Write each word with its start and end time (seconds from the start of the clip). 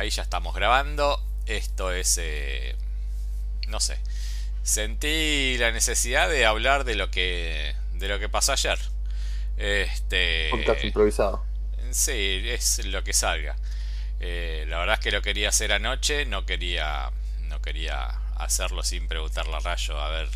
ahí 0.00 0.10
ya 0.10 0.22
estamos 0.22 0.54
grabando. 0.54 1.22
Esto 1.46 1.92
es, 1.92 2.18
eh, 2.20 2.74
no 3.68 3.80
sé, 3.80 3.98
sentí 4.62 5.56
la 5.58 5.72
necesidad 5.72 6.28
de 6.28 6.46
hablar 6.46 6.84
de 6.84 6.94
lo 6.94 7.10
que, 7.10 7.74
de 7.94 8.08
lo 8.08 8.18
que 8.18 8.28
pasó 8.28 8.52
ayer. 8.52 8.78
Este, 9.56 10.48
Podcast 10.50 10.84
improvisado. 10.84 11.44
Sí, 11.90 12.42
es 12.46 12.84
lo 12.86 13.04
que 13.04 13.12
salga. 13.12 13.56
Eh, 14.20 14.64
la 14.68 14.78
verdad 14.78 14.94
es 14.94 15.00
que 15.00 15.10
lo 15.10 15.22
quería 15.22 15.48
hacer 15.48 15.72
anoche, 15.72 16.24
no 16.24 16.46
quería, 16.46 17.10
no 17.44 17.60
quería 17.60 18.06
hacerlo 18.36 18.82
sin 18.82 19.06
preguntarle 19.06 19.56
a 19.56 19.60
Rayo 19.60 20.00
a 20.00 20.08
ver 20.08 20.28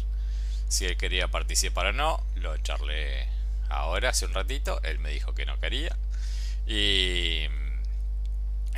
si 0.68 0.84
él 0.84 0.96
quería 0.96 1.28
participar 1.28 1.86
o 1.86 1.92
no. 1.92 2.22
Lo 2.36 2.56
charlé 2.58 3.28
ahora, 3.68 4.10
hace 4.10 4.26
un 4.26 4.34
ratito, 4.34 4.80
él 4.82 4.98
me 4.98 5.10
dijo 5.10 5.34
que 5.34 5.46
no 5.46 5.58
quería. 5.58 5.96
Y 6.66 7.46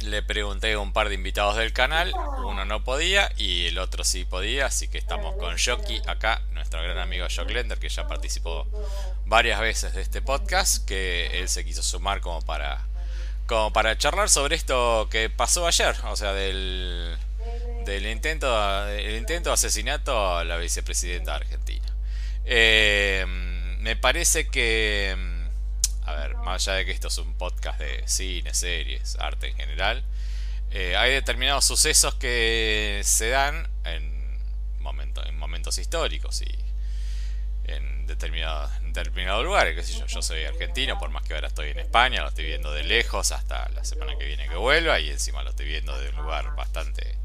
le 0.03 0.23
pregunté 0.23 0.73
a 0.73 0.79
un 0.79 0.93
par 0.93 1.09
de 1.09 1.15
invitados 1.15 1.57
del 1.57 1.73
canal, 1.73 2.13
uno 2.45 2.65
no 2.65 2.85
podía 2.85 3.31
y 3.37 3.67
el 3.67 3.79
otro 3.79 4.05
sí 4.05 4.25
podía, 4.25 4.67
así 4.67 4.89
que 4.89 4.99
estamos 4.99 5.37
con 5.37 5.57
Jockey 5.59 6.03
acá, 6.07 6.43
nuestro 6.53 6.83
gran 6.83 6.99
amigo 6.99 7.27
Jock 7.35 7.51
Lender, 7.51 7.79
que 7.79 7.89
ya 7.89 8.07
participó 8.07 8.67
varias 9.25 9.61
veces 9.61 9.95
de 9.95 10.03
este 10.03 10.23
podcast, 10.23 10.85
que 10.87 11.41
él 11.41 11.49
se 11.49 11.65
quiso 11.65 11.83
sumar 11.83 12.21
como 12.21 12.43
para, 12.43 12.87
como 13.47 13.73
para 13.73 13.97
charlar 13.97 14.29
sobre 14.29 14.57
esto 14.57 15.09
que 15.11 15.31
pasó 15.31 15.67
ayer, 15.67 15.97
o 16.05 16.17
sea, 16.17 16.33
del, 16.33 17.17
del 17.85 18.07
intento, 18.07 18.89
el 18.89 19.17
intento 19.17 19.51
de 19.51 19.55
asesinato 19.55 20.37
a 20.37 20.45
la 20.45 20.57
vicepresidenta 20.57 21.33
de 21.33 21.37
Argentina. 21.37 21.87
Eh, 22.45 23.25
me 23.81 23.97
parece 23.97 24.49
que 24.49 25.36
a 26.07 26.15
ver, 26.15 26.37
más 26.37 26.67
allá 26.67 26.79
de 26.79 26.87
que 26.87 26.93
esto 26.93 27.09
es 27.09 27.19
un 27.19 27.35
podcast 27.35 27.81
de 27.81 28.03
cine, 28.07 28.55
series, 28.55 29.17
arte 29.19 29.49
en 29.49 29.57
general, 29.57 30.05
eh, 30.71 30.97
hay 30.97 31.13
determinados 31.13 31.65
sucesos 31.65 32.15
que 32.15 33.01
se 33.05 33.29
dan 33.29 33.69
en, 33.85 34.39
momentos, 34.81 35.27
en 35.27 35.37
momentos 35.37 35.79
históricos 35.79 36.43
y 36.43 36.55
en 37.65 38.07
determinados 38.07 38.71
determinado 38.83 39.43
lugares, 39.43 39.75
qué 39.75 39.83
sé 39.83 39.99
yo, 39.99 40.07
yo 40.07 40.23
soy 40.23 40.45
argentino, 40.45 40.99
por 40.99 41.11
más 41.11 41.25
que 41.25 41.35
ahora 41.35 41.49
estoy 41.49 41.71
en 41.71 41.81
España, 41.81 42.23
lo 42.23 42.29
estoy 42.29 42.47
viendo 42.47 42.73
de 42.73 42.85
lejos 42.85 43.33
hasta 43.33 43.69
la 43.71 43.85
semana 43.85 44.17
que 44.17 44.25
viene 44.25 44.49
que 44.49 44.55
vuelva 44.57 45.01
y 45.01 45.11
encima 45.11 45.43
lo 45.43 45.51
estoy 45.51 45.67
viendo 45.67 45.99
de 45.99 46.11
un 46.11 46.17
lugar 46.17 46.55
bastante 46.55 47.17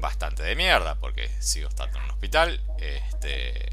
bastante 0.00 0.42
de 0.42 0.54
mierda 0.54 0.94
porque 0.94 1.28
sigo 1.40 1.68
estando 1.68 1.98
en 1.98 2.04
un 2.04 2.10
hospital, 2.10 2.60
este 2.78 3.72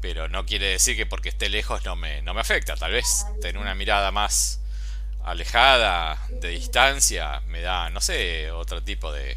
pero 0.00 0.28
no 0.28 0.46
quiere 0.46 0.66
decir 0.66 0.96
que 0.96 1.06
porque 1.06 1.28
esté 1.28 1.48
lejos 1.48 1.84
no 1.84 1.96
me, 1.96 2.22
no 2.22 2.34
me 2.34 2.40
afecta. 2.40 2.76
Tal 2.76 2.92
vez 2.92 3.26
tener 3.40 3.58
una 3.58 3.74
mirada 3.74 4.10
más 4.10 4.60
alejada, 5.24 6.18
de 6.30 6.48
distancia, 6.48 7.42
me 7.48 7.60
da, 7.60 7.90
no 7.90 8.00
sé, 8.00 8.50
otro 8.50 8.82
tipo 8.82 9.12
de 9.12 9.36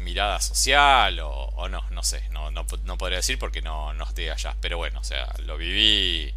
mirada 0.00 0.40
social 0.40 1.18
o, 1.22 1.68
no, 1.68 1.84
no 1.90 2.02
sé, 2.02 2.22
no, 2.30 2.50
no, 2.50 2.66
podría 2.66 3.18
decir 3.18 3.38
porque 3.38 3.62
no, 3.62 3.92
no 3.94 4.04
estoy 4.04 4.28
allá. 4.28 4.54
Pero 4.60 4.76
bueno, 4.76 5.00
o 5.00 5.04
sea, 5.04 5.32
lo 5.44 5.56
viví, 5.56 6.32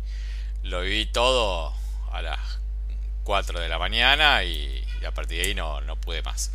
lo 0.63 0.81
viví 0.81 1.05
todo 1.07 1.73
a 2.11 2.21
las 2.21 2.39
4 3.23 3.59
de 3.59 3.69
la 3.69 3.77
mañana 3.77 4.43
y, 4.43 4.85
a 5.05 5.11
partir 5.11 5.41
de 5.41 5.47
ahí 5.49 5.55
no, 5.55 5.81
no 5.81 5.95
pude 5.95 6.21
más. 6.23 6.51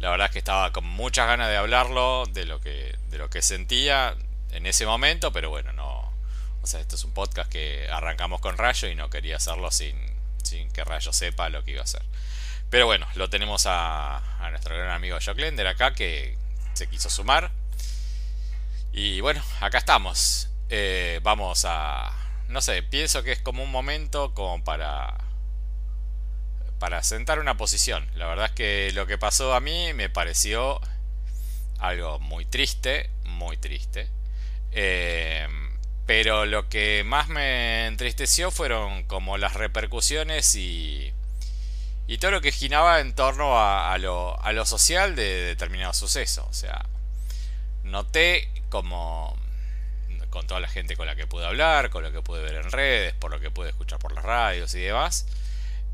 La 0.00 0.10
verdad 0.10 0.26
es 0.26 0.32
que 0.32 0.38
estaba 0.38 0.72
con 0.72 0.84
muchas 0.84 1.26
ganas 1.26 1.48
de 1.48 1.56
hablarlo, 1.56 2.24
de 2.26 2.44
lo 2.44 2.60
que, 2.60 2.96
de 3.10 3.18
lo 3.18 3.30
que 3.30 3.42
sentía 3.42 4.16
en 4.52 4.66
ese 4.66 4.86
momento, 4.86 5.32
pero 5.32 5.50
bueno, 5.50 5.72
no, 5.72 6.12
o 6.62 6.66
sea, 6.66 6.80
esto 6.80 6.96
es 6.96 7.04
un 7.04 7.12
podcast 7.12 7.50
que 7.50 7.88
arrancamos 7.90 8.40
con 8.40 8.56
Rayo 8.56 8.88
y 8.88 8.94
no 8.94 9.10
quería 9.10 9.36
hacerlo 9.36 9.70
sin, 9.70 9.96
sin 10.42 10.70
que 10.70 10.84
Rayo 10.84 11.12
sepa 11.12 11.48
lo 11.48 11.64
que 11.64 11.72
iba 11.72 11.80
a 11.80 11.84
hacer. 11.84 12.02
Pero 12.70 12.86
bueno, 12.86 13.06
lo 13.14 13.30
tenemos 13.30 13.64
a, 13.66 14.20
nuestro 14.50 14.76
gran 14.76 14.90
amigo 14.90 15.18
Jock 15.24 15.38
Lender 15.38 15.66
acá 15.66 15.94
que 15.94 16.36
se 16.74 16.88
quiso 16.88 17.08
sumar. 17.08 17.50
Y 18.92 19.20
bueno, 19.20 19.42
acá 19.60 19.78
estamos. 19.78 20.50
Eh, 20.68 21.20
vamos 21.22 21.64
a... 21.64 22.12
No 22.48 22.60
sé, 22.60 22.82
pienso 22.82 23.22
que 23.22 23.32
es 23.32 23.40
como 23.40 23.62
un 23.62 23.70
momento 23.70 24.34
como 24.34 24.62
para... 24.64 25.16
Para 26.78 27.02
sentar 27.02 27.38
una 27.40 27.56
posición. 27.56 28.08
La 28.14 28.26
verdad 28.26 28.46
es 28.46 28.52
que 28.52 28.92
lo 28.92 29.06
que 29.06 29.18
pasó 29.18 29.54
a 29.54 29.60
mí 29.60 29.92
me 29.94 30.10
pareció 30.10 30.80
algo 31.78 32.20
muy 32.20 32.44
triste, 32.44 33.10
muy 33.24 33.56
triste. 33.56 34.08
Eh, 34.72 35.46
pero 36.06 36.46
lo 36.46 36.68
que 36.68 37.04
más 37.04 37.28
me 37.28 37.86
entristeció 37.86 38.50
fueron 38.50 39.04
como 39.04 39.36
las 39.36 39.54
repercusiones 39.54 40.54
y, 40.54 41.12
y 42.06 42.18
todo 42.18 42.30
lo 42.30 42.40
que 42.40 42.52
giraba 42.52 43.00
en 43.00 43.14
torno 43.14 43.60
a, 43.60 43.96
lo, 43.98 44.40
a 44.42 44.52
lo 44.52 44.64
social 44.64 45.14
de 45.16 45.42
determinado 45.44 45.92
suceso. 45.92 46.46
O 46.48 46.54
sea, 46.54 46.86
noté 47.82 48.48
como 48.70 49.36
con 50.30 50.46
toda 50.46 50.60
la 50.60 50.68
gente 50.68 50.96
con 50.96 51.06
la 51.06 51.16
que 51.16 51.26
pude 51.26 51.46
hablar, 51.46 51.90
con 51.90 52.02
lo 52.02 52.12
que 52.12 52.22
pude 52.22 52.42
ver 52.42 52.54
en 52.54 52.70
redes, 52.70 53.14
por 53.14 53.30
lo 53.30 53.40
que 53.40 53.50
pude 53.50 53.70
escuchar 53.70 53.98
por 53.98 54.12
las 54.12 54.24
radios 54.24 54.74
y 54.74 54.80
demás, 54.80 55.26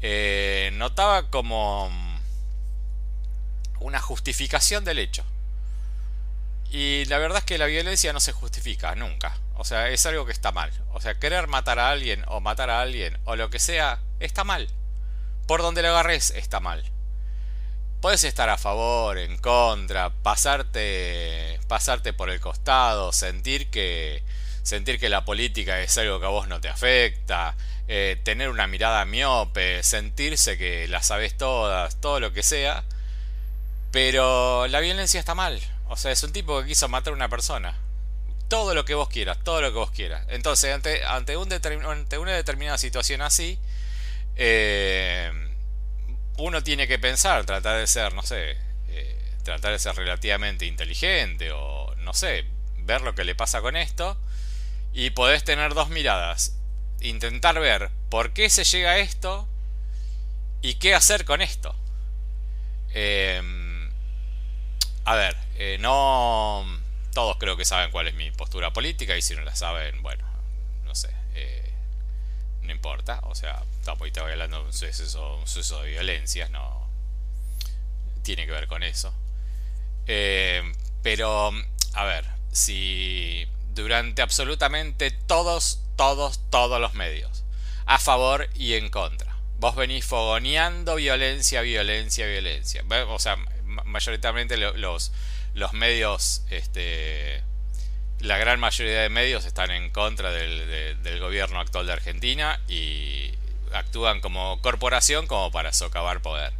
eh, 0.00 0.70
notaba 0.74 1.30
como 1.30 1.90
una 3.80 4.00
justificación 4.00 4.84
del 4.84 4.98
hecho. 4.98 5.24
Y 6.74 7.04
la 7.04 7.18
verdad 7.18 7.38
es 7.38 7.44
que 7.44 7.56
la 7.56 7.66
violencia 7.66 8.12
no 8.12 8.18
se 8.18 8.32
justifica 8.32 8.96
nunca. 8.96 9.38
O 9.54 9.64
sea, 9.64 9.90
es 9.90 10.04
algo 10.06 10.26
que 10.26 10.32
está 10.32 10.50
mal. 10.50 10.72
O 10.92 11.00
sea, 11.00 11.14
querer 11.20 11.46
matar 11.46 11.78
a 11.78 11.88
alguien 11.88 12.24
o 12.26 12.40
matar 12.40 12.68
a 12.68 12.80
alguien 12.80 13.16
o 13.22 13.36
lo 13.36 13.48
que 13.48 13.60
sea, 13.60 14.00
está 14.18 14.42
mal. 14.42 14.68
Por 15.46 15.62
donde 15.62 15.82
lo 15.82 15.90
agarres, 15.90 16.30
está 16.30 16.58
mal. 16.58 16.82
Puedes 18.00 18.24
estar 18.24 18.50
a 18.50 18.58
favor, 18.58 19.18
en 19.18 19.38
contra, 19.38 20.10
pasarte, 20.10 21.60
pasarte 21.68 22.12
por 22.12 22.28
el 22.28 22.40
costado, 22.40 23.12
sentir 23.12 23.70
que, 23.70 24.24
sentir 24.64 24.98
que 24.98 25.08
la 25.08 25.24
política 25.24 25.80
es 25.80 25.96
algo 25.96 26.18
que 26.18 26.26
a 26.26 26.30
vos 26.30 26.48
no 26.48 26.60
te 26.60 26.70
afecta, 26.70 27.54
eh, 27.86 28.20
tener 28.24 28.48
una 28.48 28.66
mirada 28.66 29.04
miope, 29.04 29.84
sentirse 29.84 30.58
que 30.58 30.88
la 30.88 31.04
sabes 31.04 31.36
todas, 31.36 32.00
todo 32.00 32.18
lo 32.18 32.32
que 32.32 32.42
sea. 32.42 32.82
Pero 33.92 34.66
la 34.66 34.80
violencia 34.80 35.20
está 35.20 35.36
mal. 35.36 35.60
O 35.94 35.96
sea, 35.96 36.10
es 36.10 36.22
un 36.24 36.32
tipo 36.32 36.60
que 36.60 36.66
quiso 36.66 36.88
matar 36.88 37.12
a 37.12 37.16
una 37.16 37.28
persona 37.28 37.78
todo 38.48 38.74
lo 38.74 38.84
que 38.84 38.94
vos 38.94 39.08
quieras, 39.08 39.38
todo 39.44 39.60
lo 39.60 39.68
que 39.70 39.78
vos 39.78 39.90
quieras. 39.92 40.26
Entonces, 40.28 40.74
ante, 40.74 41.04
ante, 41.04 41.36
un 41.36 41.52
ante 41.52 42.18
una 42.18 42.32
determinada 42.32 42.78
situación 42.78 43.22
así, 43.22 43.60
eh, 44.34 45.30
uno 46.36 46.62
tiene 46.64 46.88
que 46.88 46.98
pensar, 46.98 47.44
tratar 47.46 47.78
de 47.78 47.86
ser, 47.86 48.12
no 48.12 48.22
sé, 48.22 48.56
eh, 48.88 49.18
tratar 49.44 49.70
de 49.70 49.78
ser 49.78 49.94
relativamente 49.94 50.66
inteligente 50.66 51.52
o, 51.52 51.94
no 51.98 52.12
sé, 52.12 52.44
ver 52.78 53.02
lo 53.02 53.14
que 53.14 53.24
le 53.24 53.36
pasa 53.36 53.60
con 53.60 53.76
esto 53.76 54.16
y 54.92 55.10
podés 55.10 55.44
tener 55.44 55.74
dos 55.74 55.88
miradas. 55.90 56.56
Intentar 57.00 57.60
ver 57.60 57.90
por 58.10 58.32
qué 58.32 58.50
se 58.50 58.64
llega 58.64 58.92
a 58.92 58.98
esto 58.98 59.48
y 60.60 60.74
qué 60.74 60.94
hacer 60.94 61.24
con 61.24 61.40
esto. 61.40 61.74
Eh, 62.94 63.40
a 65.04 65.14
ver, 65.14 65.43
no 65.78 66.64
todos 67.14 67.36
creo 67.38 67.56
que 67.56 67.64
saben 67.64 67.90
cuál 67.92 68.08
es 68.08 68.14
mi 68.14 68.30
postura 68.32 68.72
política 68.72 69.16
y 69.16 69.22
si 69.22 69.34
no 69.34 69.42
la 69.42 69.54
saben, 69.54 70.02
bueno, 70.02 70.24
no 70.84 70.94
sé, 70.94 71.10
eh, 71.34 71.72
no 72.62 72.72
importa, 72.72 73.20
o 73.22 73.34
sea, 73.34 73.62
estamos 73.78 74.08
hablando 74.18 74.58
de 74.58 74.64
un 74.64 74.72
suceso, 74.72 75.82
de 75.82 75.90
violencia, 75.90 76.48
no 76.48 76.84
tiene 78.22 78.46
que 78.46 78.52
ver 78.52 78.66
con 78.66 78.82
eso. 78.82 79.14
Eh, 80.06 80.62
pero, 81.02 81.52
a 81.92 82.04
ver, 82.04 82.26
si 82.50 83.46
durante 83.74 84.22
absolutamente 84.22 85.10
todos, 85.10 85.80
todos, 85.96 86.40
todos 86.50 86.80
los 86.80 86.94
medios, 86.94 87.44
a 87.86 87.98
favor 87.98 88.48
y 88.54 88.74
en 88.74 88.90
contra, 88.90 89.36
vos 89.58 89.76
venís 89.76 90.04
fogoneando 90.04 90.96
violencia, 90.96 91.60
violencia, 91.60 92.26
violencia, 92.26 92.82
o 93.08 93.18
sea, 93.18 93.36
mayoritariamente 93.84 94.56
los 94.56 95.12
los 95.54 95.72
medios, 95.72 96.42
este, 96.50 97.42
la 98.20 98.38
gran 98.38 98.58
mayoría 98.60 99.00
de 99.00 99.08
medios 99.08 99.44
están 99.44 99.70
en 99.70 99.90
contra 99.90 100.30
del, 100.30 101.20
gobierno 101.20 101.60
actual 101.60 101.86
de 101.86 101.92
Argentina 101.92 102.60
y 102.68 103.32
actúan 103.72 104.20
como 104.20 104.60
corporación 104.60 105.26
como 105.26 105.50
para 105.50 105.72
socavar 105.72 106.20
poder. 106.20 106.52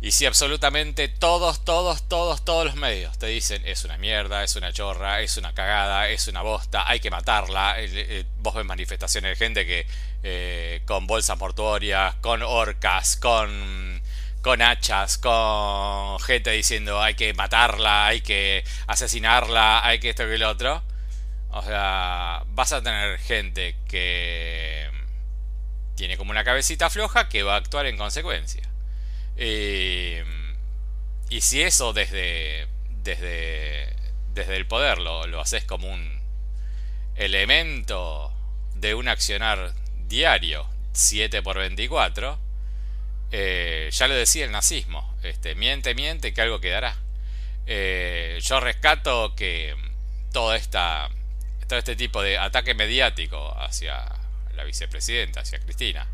Y 0.00 0.12
si 0.12 0.26
absolutamente 0.26 1.06
todos, 1.08 1.64
todos, 1.64 2.08
todos, 2.08 2.44
todos 2.44 2.64
los 2.64 2.74
medios 2.74 3.18
te 3.18 3.26
dicen 3.26 3.62
es 3.64 3.84
una 3.84 3.98
mierda, 3.98 4.42
es 4.42 4.56
una 4.56 4.72
chorra, 4.72 5.20
es 5.20 5.36
una 5.36 5.54
cagada, 5.54 6.08
es 6.08 6.26
una 6.28 6.42
bosta, 6.42 6.88
hay 6.88 6.98
que 6.98 7.10
matarla. 7.10 7.76
vos 8.38 8.54
ves 8.54 8.64
manifestaciones 8.64 9.38
de 9.38 9.44
gente 9.44 9.66
que 9.66 9.86
eh, 10.24 10.82
con 10.86 11.06
bolsas 11.06 11.38
mortuorias, 11.38 12.16
con 12.16 12.42
orcas, 12.42 13.16
con 13.16 13.81
con 14.42 14.60
hachas, 14.60 15.18
con 15.18 16.18
gente 16.20 16.50
diciendo 16.50 17.00
hay 17.00 17.14
que 17.14 17.32
matarla, 17.32 18.06
hay 18.06 18.20
que 18.20 18.64
asesinarla, 18.88 19.86
hay 19.86 20.00
que 20.00 20.10
esto 20.10 20.24
y 20.30 20.36
lo 20.38 20.50
otro. 20.50 20.82
O 21.50 21.62
sea, 21.62 22.42
vas 22.48 22.72
a 22.72 22.82
tener 22.82 23.18
gente 23.18 23.76
que 23.88 24.90
tiene 25.94 26.16
como 26.16 26.30
una 26.32 26.44
cabecita 26.44 26.90
floja 26.90 27.28
que 27.28 27.42
va 27.42 27.54
a 27.54 27.58
actuar 27.58 27.86
en 27.86 27.96
consecuencia. 27.96 28.62
Y, 29.36 30.18
si 31.40 31.62
eso 31.62 31.92
desde, 31.92 32.66
desde, 33.02 33.94
desde 34.34 34.56
el 34.56 34.66
poder 34.66 34.98
lo, 34.98 35.26
lo 35.26 35.40
haces 35.40 35.64
como 35.64 35.88
un 35.88 36.20
elemento 37.16 38.32
de 38.74 38.94
un 38.94 39.08
accionar 39.08 39.72
diario, 40.08 40.68
7 40.92 41.42
por 41.42 41.58
24, 41.58 42.38
eh, 43.34 43.88
ya 43.90 44.08
lo 44.08 44.14
decía 44.14 44.44
el 44.44 44.52
nazismo, 44.52 45.16
este, 45.22 45.54
miente, 45.54 45.94
miente, 45.94 46.34
que 46.34 46.42
algo 46.42 46.60
quedará. 46.60 46.94
Eh, 47.66 48.38
yo 48.42 48.60
rescato 48.60 49.34
que 49.34 49.74
todo, 50.32 50.54
esta, 50.54 51.08
todo 51.66 51.78
este 51.78 51.96
tipo 51.96 52.20
de 52.22 52.36
ataque 52.36 52.74
mediático 52.74 53.58
hacia 53.58 54.04
la 54.54 54.64
vicepresidenta, 54.64 55.40
hacia 55.40 55.60
Cristina, 55.60 56.06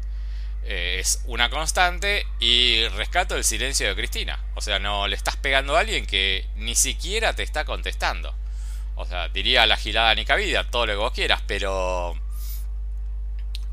eh, 0.63 0.99
es 1.01 1.23
una 1.27 1.51
constante 1.51 2.25
y 2.39 2.87
rescato 2.89 3.35
el 3.35 3.43
silencio 3.43 3.89
de 3.89 3.97
Cristina. 3.97 4.39
O 4.55 4.61
sea, 4.61 4.79
no 4.79 5.09
le 5.09 5.17
estás 5.17 5.37
pegando 5.37 5.77
a 5.77 5.81
alguien 5.81 6.07
que 6.07 6.49
ni 6.55 6.77
siquiera 6.77 7.35
te 7.35 7.43
está 7.43 7.65
contestando. 7.65 8.33
O 8.95 9.07
sea, 9.07 9.29
diría 9.29 9.67
la 9.67 9.77
gilada 9.77 10.15
ni 10.15 10.25
cabida, 10.25 10.71
todo 10.71 10.87
lo 10.87 10.93
que 10.93 10.99
vos 10.99 11.13
quieras, 11.13 11.43
pero... 11.49 12.17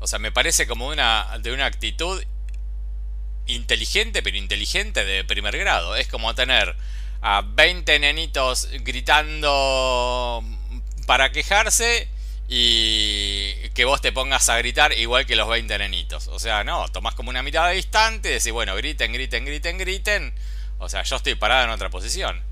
O 0.00 0.06
sea, 0.06 0.18
me 0.18 0.32
parece 0.32 0.66
como 0.66 0.88
una, 0.88 1.38
de 1.40 1.52
una 1.52 1.66
actitud 1.66 2.22
inteligente, 3.46 4.22
pero 4.22 4.36
inteligente 4.36 5.04
de 5.04 5.24
primer 5.24 5.56
grado. 5.58 5.96
Es 5.96 6.08
como 6.08 6.34
tener 6.34 6.74
a 7.22 7.42
20 7.42 7.98
nenitos 7.98 8.68
gritando 8.80 10.44
para 11.06 11.32
quejarse 11.32 12.08
y 12.48 13.52
que 13.74 13.84
vos 13.84 14.00
te 14.00 14.12
pongas 14.12 14.48
a 14.48 14.58
gritar 14.58 14.92
igual 14.92 15.26
que 15.26 15.36
los 15.36 15.48
20 15.48 15.78
nenitos. 15.78 16.28
O 16.28 16.38
sea, 16.38 16.64
no, 16.64 16.88
tomás 16.88 17.14
como 17.14 17.30
una 17.30 17.42
mirada 17.42 17.70
distante 17.70 18.30
y 18.30 18.32
decís, 18.34 18.52
bueno, 18.52 18.76
griten, 18.76 19.12
griten, 19.12 19.44
griten, 19.44 19.78
griten. 19.78 20.34
O 20.78 20.88
sea, 20.88 21.02
yo 21.02 21.16
estoy 21.16 21.34
parado 21.34 21.64
en 21.64 21.70
otra 21.70 21.90
posición 21.90 22.42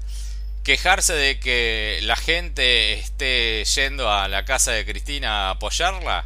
quejarse 0.64 1.12
de 1.12 1.38
que 1.38 2.00
la 2.02 2.16
gente 2.16 2.94
esté 2.94 3.64
yendo 3.66 4.10
a 4.10 4.28
la 4.28 4.46
casa 4.46 4.72
de 4.72 4.86
Cristina 4.86 5.48
a 5.48 5.50
apoyarla, 5.50 6.24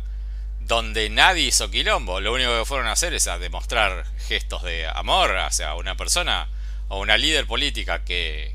donde 0.60 1.10
nadie 1.10 1.48
hizo 1.48 1.70
quilombo. 1.70 2.20
Lo 2.20 2.32
único 2.32 2.56
que 2.56 2.64
fueron 2.64 2.86
a 2.86 2.92
hacer 2.92 3.12
es 3.14 3.26
a 3.26 3.38
demostrar 3.38 4.06
gestos 4.28 4.62
de 4.62 4.86
amor 4.86 5.36
hacia 5.38 5.74
una 5.74 5.96
persona 5.96 6.48
o 6.88 7.00
una 7.00 7.16
líder 7.16 7.46
política 7.46 8.04
que 8.04 8.54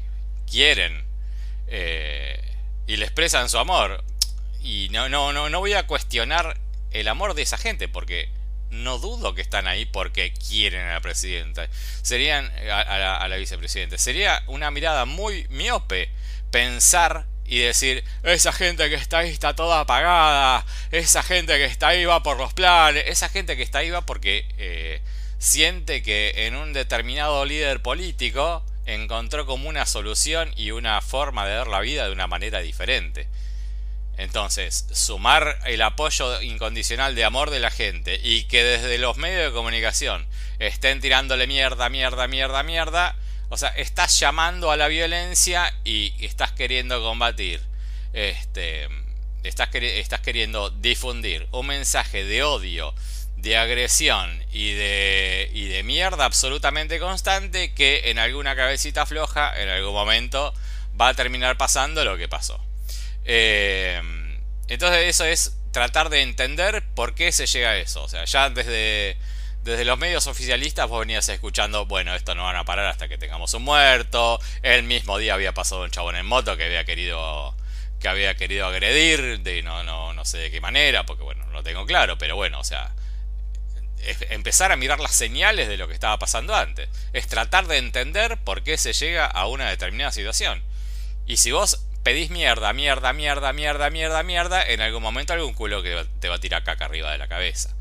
quieren 0.50 1.06
eh, 1.68 2.40
y 2.88 2.98
le 2.98 3.06
expresan 3.06 3.50
su 3.50 3.58
amor. 3.58 4.04
Y 4.62 4.90
no, 4.92 5.10
no, 5.10 5.34
no, 5.34 5.50
no 5.50 5.60
voy 5.60 5.74
a 5.74 5.88
cuestionar 5.88 6.58
el 6.92 7.08
amor 7.08 7.34
de 7.34 7.42
esa 7.42 7.58
gente, 7.58 7.88
porque 7.88 8.30
no 8.70 8.98
dudo 8.98 9.34
que 9.36 9.42
están 9.42 9.68
ahí 9.68 9.86
porque 9.86 10.34
quieren 10.34 10.81
a 10.81 10.94
la 10.94 11.02
presidenta. 11.02 11.68
Serían 12.02 12.52
a, 12.70 13.28
la, 13.28 13.36
vicepresidenta. 13.38 13.98
Sería 13.98 14.44
una 14.48 14.72
mirada 14.72 15.06
muy 15.06 15.48
miope 15.50 16.10
pensar 16.52 17.25
y 17.46 17.60
decir, 17.60 18.04
esa 18.24 18.52
gente 18.52 18.90
que 18.90 18.96
está 18.96 19.20
ahí 19.20 19.30
está 19.30 19.56
toda 19.56 19.81
apagada, 19.81 20.66
esa 20.92 21.24
gente 21.24 21.58
que 21.58 21.66
está 21.66 21.90
ahí 21.90 22.06
va 22.06 22.24
por 22.24 22.38
los 22.38 22.54
planes, 22.54 23.04
esa 23.08 23.30
gente 23.30 23.58
que 23.58 23.64
está 23.64 23.80
ahí 23.80 23.90
va 23.90 24.06
porque 24.06 24.46
eh, 24.58 25.02
siente 25.44 26.01
que 26.01 26.48
en 26.48 26.56
un 26.56 26.72
determinado 26.72 27.44
líder 27.44 27.81
político 27.81 28.63
encontró 28.86 29.45
como 29.45 29.68
una 29.68 29.86
solución 29.86 30.54
y 30.56 30.72
una 30.72 31.01
forma 31.01 31.45
de 31.45 31.56
ver 31.56 31.68
la 31.68 31.81
vida 31.81 32.06
de 32.06 32.13
una 32.13 32.28
manera 32.28 32.62
diferente. 32.62 33.28
Entonces, 34.16 34.88
sumar 34.94 35.60
el 35.66 35.81
apoyo 35.81 36.42
incondicional 36.42 37.13
de 37.13 37.25
amor 37.25 37.50
de 37.50 37.60
la 37.60 37.72
gente 37.72 38.22
y 38.24 38.45
que 38.45 38.63
desde 38.63 38.98
los 38.98 39.18
medios 39.18 39.44
de 39.44 39.51
comunicación 39.51 40.25
estén 40.60 41.01
tirándole 41.01 41.46
mierda, 41.46 41.89
mierda, 41.89 42.25
mierda, 42.30 42.63
mierda, 42.63 43.18
o 43.50 43.57
sea, 43.57 43.69
estás 43.69 44.18
llamando 44.18 44.72
a 44.72 44.78
la 44.78 44.88
violencia 44.88 45.74
y 45.84 46.13
estás 46.25 46.54
queriendo 46.54 47.01
combatir, 47.04 47.60
este, 48.13 48.88
estás, 49.44 49.75
estás 49.75 50.22
queriendo 50.22 50.69
difundir 50.69 51.50
un 51.51 51.68
mensaje 51.68 52.24
de 52.24 52.44
odio, 52.44 52.96
de 53.44 53.57
agresión 53.57 54.42
y 54.54 54.72
de, 54.74 55.50
y 55.54 55.68
de 55.68 55.84
mierda 55.84 56.24
absolutamente 56.24 56.98
constante 56.98 57.74
que 57.74 58.10
en 58.10 58.18
alguna 58.18 58.56
cabecita 58.56 59.06
floja, 59.06 59.62
en 59.62 59.68
algún 59.68 59.94
momento, 59.94 60.54
va 61.00 61.10
a 61.10 61.13
terminar 61.13 61.57
pasando 61.57 62.06
lo 62.06 62.18
que 62.18 62.30
pasó. 62.30 62.57
Eh, 63.25 64.01
entonces 64.69 65.07
eso 65.07 65.25
es 65.25 65.57
tratar 65.72 66.10
de 66.10 66.22
entender 66.22 66.86
por 66.95 67.16
qué 67.16 67.34
se 67.34 67.45
llega 67.45 67.72
a 67.72 67.78
eso. 67.78 68.04
O 68.04 68.07
sea, 68.07 68.24
ya 68.24 68.50
desde, 68.50 69.18
desde 69.63 69.84
los 69.84 70.00
medios 70.00 70.25
oficialistas 70.28 70.88
vos 70.88 71.01
venías 71.01 71.28
escuchando, 71.28 71.86
bueno, 71.86 72.16
esto 72.16 72.36
no 72.36 72.46
van 72.46 72.56
a 72.56 72.63
parar 72.63 72.86
hasta 72.86 73.10
que 73.10 73.18
tengamos 73.18 73.54
un 73.56 73.63
muerto. 73.63 74.39
El 74.62 74.84
mismo 74.84 75.18
día 75.18 75.34
había 75.34 75.54
pasado 75.54 75.84
un 75.84 75.92
chabón 75.92 76.16
en 76.16 76.25
moto 76.25 76.56
que 76.56 76.63
había 76.63 76.86
querido 76.86 77.54
que 78.00 78.07
había 78.10 78.36
querido 78.36 78.68
agredir, 78.68 79.39
de 79.42 79.63
no, 79.63 79.84
no, 79.84 80.13
no 80.13 80.25
sé 80.25 80.38
de 80.38 80.51
qué 80.51 80.60
manera, 80.60 81.06
porque 81.06 81.24
bueno, 81.24 81.46
no 81.46 81.54
lo 81.54 81.63
tengo 81.63 81.86
claro, 81.86 82.18
pero 82.18 82.36
bueno, 82.36 82.60
o 82.60 82.63
sea, 82.66 82.92
empezar 84.29 84.71
a 84.71 84.75
mirar 84.75 85.00
las 85.00 85.15
señales 85.15 85.67
de 85.67 85.77
lo 85.77 85.88
que 85.88 85.94
estaba 85.94 86.17
pasando 86.19 86.55
antes. 86.55 86.89
Es 87.13 87.27
tratar 87.27 87.67
de 87.67 87.77
entender 87.77 88.38
por 88.38 88.63
qué 88.63 88.77
se 88.77 88.94
llega 88.94 89.25
a 89.25 89.47
una 89.47 89.69
determinada 89.69 90.11
situación. 90.11 90.63
Y 91.25 91.38
si 91.38 91.51
vos 91.51 91.85
pedís 92.03 92.29
mierda, 92.29 92.73
mierda, 92.73 93.13
mierda, 93.13 93.53
mierda, 93.53 93.89
mierda, 93.89 94.23
mierda, 94.23 94.65
en 94.65 94.81
algún 94.81 95.01
momento 95.01 95.33
algún 95.33 95.53
culo 95.53 95.81
que 95.81 96.05
te 96.19 96.29
va 96.29 96.35
a 96.35 96.39
tirar 96.39 96.63
caca 96.63 96.85
arriba 96.85 97.11
de 97.11 97.17
la 97.17 97.27
cabeza. 97.27 97.73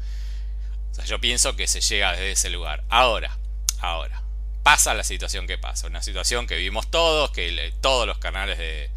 O 0.93 0.95
sea, 0.95 1.05
yo 1.05 1.21
pienso 1.21 1.57
que 1.57 1.67
se 1.67 1.81
llega 1.81 2.13
desde 2.13 2.33
ese 2.33 2.51
lugar. 2.51 2.85
Ahora, 2.89 3.37
ahora, 3.81 4.23
pasa 4.63 4.95
la 4.95 5.05
situación 5.05 5.47
que 5.47 5.59
pasa. 5.59 5.87
Una 5.89 6.03
situación 6.03 6.47
que 6.47 6.57
vimos 6.57 6.91
todos, 6.91 7.31
que 7.33 7.73
todos 7.81 8.07
los 8.07 8.19
canales 8.19 8.59
de, 8.59 8.91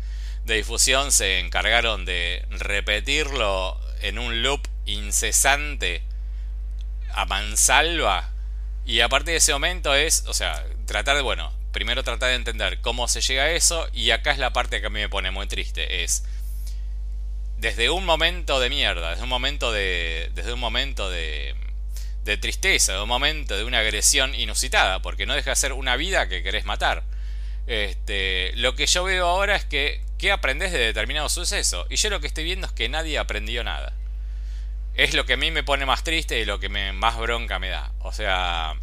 de 0.43 0.55
difusión 0.55 1.11
se 1.11 1.39
encargaron 1.39 2.05
de 2.05 2.45
repetirlo 2.49 3.79
en 4.01 4.19
un 4.19 4.43
loop 4.43 4.67
incesante 4.85 6.03
a 7.13 7.25
mansalva. 7.25 8.31
Y 8.85 9.01
a 9.01 9.09
partir 9.09 9.31
de 9.31 9.37
ese 9.37 9.53
momento 9.53 9.95
es, 9.95 10.23
o 10.27 10.33
sea, 10.33 10.63
tratar 10.85 11.15
de, 11.15 11.21
bueno, 11.21 11.51
primero 11.75 12.03
tratar 12.03 12.29
de 12.29 12.35
entender 12.35 12.79
cómo 12.79 13.07
se 13.09 13.19
llega 13.19 13.43
a 13.43 13.51
eso 13.51 13.85
y 13.91 14.11
acá 14.11 14.31
es 14.31 14.37
la 14.37 14.53
parte 14.53 14.79
que 14.79 14.87
a 14.87 14.89
mí 14.89 15.01
me 15.01 15.09
pone 15.09 15.29
muy 15.31 15.45
triste, 15.45 16.05
es 16.05 16.23
desde 17.57 17.89
un 17.89 18.05
momento 18.05 18.61
de 18.61 18.69
mierda, 18.69 19.09
desde 19.09 19.23
un 19.23 19.29
momento 19.29 19.73
de 19.73 20.31
desde 20.35 20.53
un 20.53 20.59
momento 20.61 21.09
de 21.09 21.53
de 22.23 22.37
tristeza, 22.37 22.93
de 22.93 23.01
un 23.01 23.09
momento 23.09 23.57
de 23.57 23.65
una 23.65 23.79
agresión 23.79 24.33
inusitada, 24.35 25.01
porque 25.01 25.25
no 25.25 25.35
deja 25.35 25.49
de 25.49 25.55
ser 25.57 25.73
una 25.73 25.97
vida 25.97 26.29
que 26.29 26.43
querés 26.43 26.63
matar. 26.63 27.03
Este, 27.67 28.53
lo 28.55 28.75
que 28.75 28.87
yo 28.87 29.03
veo 29.03 29.27
ahora 29.27 29.57
es 29.57 29.65
que 29.65 30.01
¿qué 30.17 30.31
aprendes 30.31 30.71
de 30.71 30.79
determinado 30.79 31.27
suceso? 31.27 31.87
Y 31.89 31.97
yo 31.97 32.09
lo 32.09 32.21
que 32.21 32.27
estoy 32.27 32.45
viendo 32.45 32.67
es 32.67 32.73
que 32.73 32.87
nadie 32.87 33.17
aprendió 33.17 33.63
nada. 33.63 33.93
Es 34.95 35.13
lo 35.13 35.25
que 35.25 35.33
a 35.33 35.37
mí 35.37 35.51
me 35.51 35.63
pone 35.63 35.85
más 35.85 36.03
triste 36.03 36.39
y 36.39 36.45
lo 36.45 36.59
que 36.59 36.69
me, 36.69 36.93
más 36.93 37.17
bronca 37.17 37.59
me 37.59 37.67
da. 37.67 37.91
O 37.99 38.13
sea, 38.13 38.75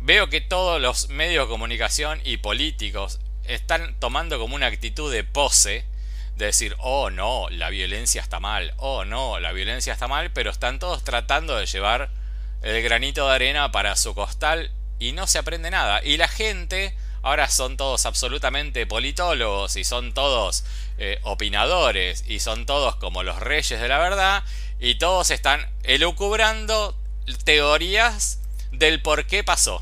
veo 0.00 0.28
que 0.30 0.40
todos 0.40 0.80
los 0.80 1.10
medios 1.10 1.46
de 1.46 1.50
comunicación 1.50 2.20
y 2.24 2.38
políticos 2.38 3.20
están 3.44 3.94
tomando 4.00 4.38
como 4.38 4.54
una 4.54 4.66
actitud 4.66 5.12
de 5.12 5.24
pose, 5.24 5.84
de 6.36 6.46
decir, 6.46 6.74
oh 6.78 7.10
no, 7.10 7.48
la 7.50 7.68
violencia 7.68 8.22
está 8.22 8.40
mal, 8.40 8.72
oh 8.78 9.04
no, 9.04 9.40
la 9.40 9.52
violencia 9.52 9.92
está 9.92 10.08
mal, 10.08 10.30
pero 10.32 10.50
están 10.50 10.78
todos 10.78 11.04
tratando 11.04 11.56
de 11.56 11.66
llevar 11.66 12.08
el 12.62 12.82
granito 12.82 13.28
de 13.28 13.34
arena 13.34 13.70
para 13.72 13.94
su 13.96 14.14
costal 14.14 14.70
y 14.98 15.12
no 15.12 15.26
se 15.26 15.38
aprende 15.38 15.70
nada. 15.70 16.00
Y 16.02 16.16
la 16.16 16.28
gente, 16.28 16.96
ahora 17.20 17.50
son 17.50 17.76
todos 17.76 18.06
absolutamente 18.06 18.86
politólogos 18.86 19.76
y 19.76 19.84
son 19.84 20.14
todos 20.14 20.64
eh, 20.96 21.18
opinadores 21.24 22.24
y 22.26 22.38
son 22.38 22.64
todos 22.64 22.96
como 22.96 23.22
los 23.22 23.38
reyes 23.38 23.80
de 23.80 23.88
la 23.88 23.98
verdad 23.98 24.44
y 24.82 24.96
todos 24.96 25.30
están 25.30 25.64
elucubrando 25.84 26.98
teorías 27.44 28.40
del 28.72 29.00
por 29.00 29.26
qué 29.26 29.44
pasó. 29.44 29.80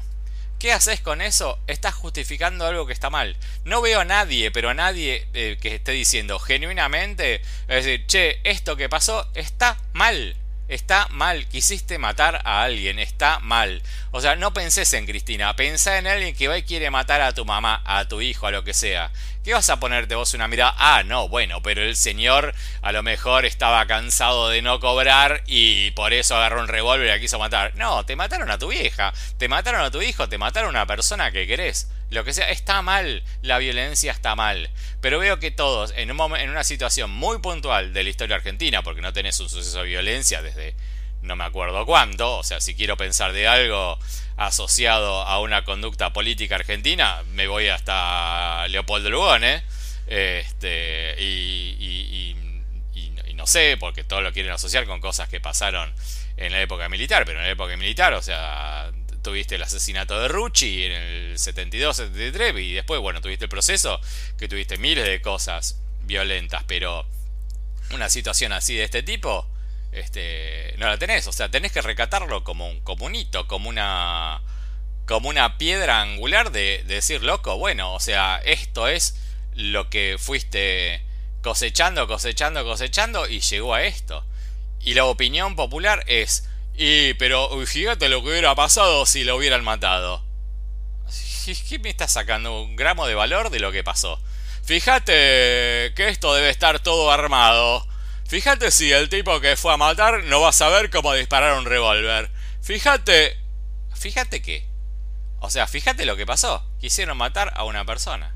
¿Qué 0.59 0.75
haces 0.75 1.01
con 1.01 1.23
eso? 1.23 1.59
Estás 1.67 1.95
justificando 1.95 2.67
algo 2.67 2.85
que 2.85 2.93
está 2.93 3.09
mal. 3.09 3.35
No 3.65 3.81
veo 3.81 4.01
a 4.01 4.05
nadie, 4.05 4.51
pero 4.51 4.69
a 4.69 4.75
nadie 4.75 5.27
eh, 5.33 5.57
que 5.59 5.77
esté 5.77 5.93
diciendo 5.93 6.39
genuinamente, 6.39 7.37
es 7.67 7.85
decir, 7.87 8.07
che, 8.07 8.41
esto 8.45 8.77
que 8.77 8.91
pasó 8.91 9.27
está 9.33 9.79
mal. 9.95 10.37
Está 10.71 11.09
mal, 11.11 11.49
quisiste 11.49 11.99
matar 11.99 12.43
a 12.45 12.63
alguien, 12.63 13.01
está 13.01 13.41
mal. 13.41 13.83
O 14.13 14.21
sea, 14.21 14.37
no 14.37 14.55
pensés 14.55 14.93
en 14.93 15.05
Cristina, 15.05 15.57
pensá 15.57 15.99
en 15.99 16.07
alguien 16.07 16.33
que 16.33 16.47
va 16.47 16.59
y 16.59 16.63
quiere 16.63 16.91
matar 16.91 17.21
a 17.23 17.35
tu 17.35 17.45
mamá, 17.45 17.83
a 17.85 18.05
tu 18.07 18.21
hijo, 18.21 18.47
a 18.47 18.53
lo 18.53 18.63
que 18.63 18.73
sea. 18.73 19.11
¿Qué 19.43 19.53
vas 19.53 19.69
a 19.69 19.81
ponerte 19.81 20.15
vos 20.15 20.33
una 20.33 20.47
mirada? 20.47 20.73
Ah, 20.79 21.03
no, 21.03 21.29
bueno, 21.29 21.61
pero 21.61 21.83
el 21.83 21.97
señor 21.97 22.55
a 22.83 22.93
lo 22.93 23.03
mejor 23.03 23.47
estaba 23.47 23.85
cansado 23.87 24.49
de 24.49 24.63
no 24.63 24.79
cobrar 24.79 25.43
y 25.49 25.91
por 25.91 26.13
eso 26.13 26.37
agarró 26.37 26.61
un 26.61 26.69
revólver 26.69 27.09
y 27.09 27.11
la 27.11 27.19
quiso 27.19 27.41
matar. 27.41 27.75
No, 27.75 28.07
te 28.07 28.15
mataron 28.15 28.49
a 28.53 28.59
tu 28.59 28.69
vieja, 28.69 29.13
te 29.39 29.49
mataron 29.49 29.81
a 29.81 29.91
tu 29.91 30.01
hijo, 30.03 30.29
te 30.29 30.39
mataron 30.39 30.69
a 30.77 30.79
una 30.83 30.87
persona 30.87 31.33
que 31.33 31.49
querés 31.49 31.89
lo 32.11 32.25
que 32.25 32.33
sea, 32.33 32.51
está 32.51 32.83
mal, 32.83 33.23
la 33.43 33.59
violencia 33.59 34.13
está 34.13 34.35
mal. 34.35 34.71
Pero 35.01 35.19
veo 35.19 35.39
que 35.39 35.51
todos, 35.51 35.93
en, 35.97 36.11
un 36.11 36.37
en 36.37 36.51
una 36.51 36.65
situación 36.65 37.11
muy 37.11 37.39
puntual 37.39 37.93
de 37.93 38.03
la 38.05 38.11
historia 38.11 38.37
argentina, 38.37 38.83
porque 38.83 39.01
no 39.01 39.13
tenés 39.13 39.39
un 39.41 39.49
suceso 39.49 39.79
de 39.79 39.89
violencia 39.89 40.43
desde 40.43 40.75
no 41.23 41.37
me 41.37 41.45
acuerdo 41.45 41.85
cuánto, 41.85 42.39
o 42.39 42.43
sea, 42.43 42.61
si 42.61 42.75
quiero 42.75 42.97
pensar 42.97 43.33
de 43.33 43.47
algo 43.47 43.99
asociado 44.37 45.23
a 45.23 45.39
una 45.41 45.65
conducta 45.65 46.13
política 46.13 46.55
argentina, 46.55 47.23
me 47.35 47.47
voy 47.47 47.69
hasta 47.69 48.67
Leopoldo 48.69 49.11
Lugones, 49.11 49.63
este, 50.07 51.15
y, 51.19 51.77
y, 51.79 52.37
no 53.35 53.47
sé, 53.47 53.79
porque 53.79 54.05
todos 54.05 54.23
lo 54.23 54.35
quieren 54.35 54.53
asociar 54.53 54.85
con 54.85 55.01
cosas 55.01 55.31
que 55.31 55.41
pasaron 55.41 55.91
en 56.37 56.53
la 56.53 56.61
época 56.61 56.91
militar, 56.91 57.25
pero 57.25 57.39
en 57.39 57.47
la 57.47 57.51
época 57.51 57.75
militar, 57.75 58.13
o 58.13 58.21
sea, 58.21 58.91
tuviste 59.23 59.57
el 59.57 59.63
asesinato 59.63 60.21
de 60.21 60.29
Rucci 60.29 60.85
en 60.85 60.93
el 60.93 61.39
72-73 61.39 62.63
y 62.63 62.73
después, 62.73 63.01
bueno, 63.01 63.21
tuviste 63.21 63.45
el 63.45 63.51
proceso, 63.51 64.01
que 64.39 64.49
tuviste 64.49 64.79
miles 64.79 65.07
de 65.07 65.21
cosas 65.21 65.81
violentas, 66.03 66.65
pero 66.67 67.07
una 67.93 68.09
situación 68.09 68.53
así 68.53 68.77
de 68.77 68.85
este 68.85 69.03
tipo, 69.03 69.47
este, 69.93 70.75
no 70.79 70.87
la 70.87 70.99
tenés. 70.99 71.27
O 71.27 71.33
sea, 71.33 71.51
tenés 71.51 71.73
que 71.73 71.83
recatarlo 71.83 72.45
como 72.45 72.69
un, 72.69 72.81
como 72.81 73.11
hito, 73.11 73.47
como 73.47 73.69
una, 73.69 74.43
como 75.07 75.29
una 75.29 75.59
piedra 75.59 76.01
angular 76.01 76.53
de, 76.53 76.85
decir, 76.87 77.23
loco, 77.23 77.57
bueno, 77.59 77.95
o 77.95 78.01
sea, 78.01 78.41
esto 78.45 78.89
es 78.89 79.17
lo 79.55 79.91
que 79.91 80.17
fuiste 80.19 81.03
cosechando, 81.43 82.07
cosechando, 82.07 82.65
cosechando 82.65 83.29
y 83.29 83.41
llegó 83.41 83.75
a 83.75 83.83
esto. 83.83 84.25
Y 84.81 84.95
la 84.95 85.05
opinión 85.05 85.57
popular 85.57 86.05
es, 86.07 86.49
y 86.75 87.15
pero 87.15 87.51
fíjate 87.67 88.09
lo 88.09 88.23
que 88.23 88.31
hubiera 88.31 88.55
pasado 88.55 89.07
si 89.07 89.25
lo 89.25 89.37
hubieran 89.37 89.65
matado. 89.65 90.25
¿Qué 91.69 91.79
me 91.79 91.91
está 91.91 92.07
sacando 92.07 92.63
un 92.63 92.77
gramo 92.77 93.07
de 93.07 93.15
valor 93.15 93.51
de 93.51 93.61
lo 93.61 93.73
que 93.73 93.83
pasó? 93.83 94.21
Fíjate 94.63 95.93
que 95.97 96.09
esto 96.09 96.35
debe 96.35 96.51
estar 96.51 96.81
todo 96.81 97.11
armado. 97.11 97.87
Fíjate 98.29 98.71
si 98.71 98.93
el 98.93 99.09
tipo 99.09 99.41
que 99.41 99.57
fue 99.57 99.73
a 99.73 99.77
matar 99.77 100.23
no 100.25 100.41
va 100.41 100.51
a 100.51 100.53
saber 100.53 100.91
cómo 100.91 101.13
disparar 101.15 101.59
un 101.59 101.65
revólver. 101.65 102.31
Fíjate... 102.63 103.37
Fíjate 103.95 104.41
qué. 104.41 104.67
O 105.41 105.51
sea, 105.51 105.67
fíjate 105.67 106.05
lo 106.05 106.17
que 106.17 106.27
pasó. 106.27 106.65
Quisieron 106.81 107.17
matar 107.17 107.53
a 107.57 107.65
una 107.65 107.85
persona. 107.85 108.35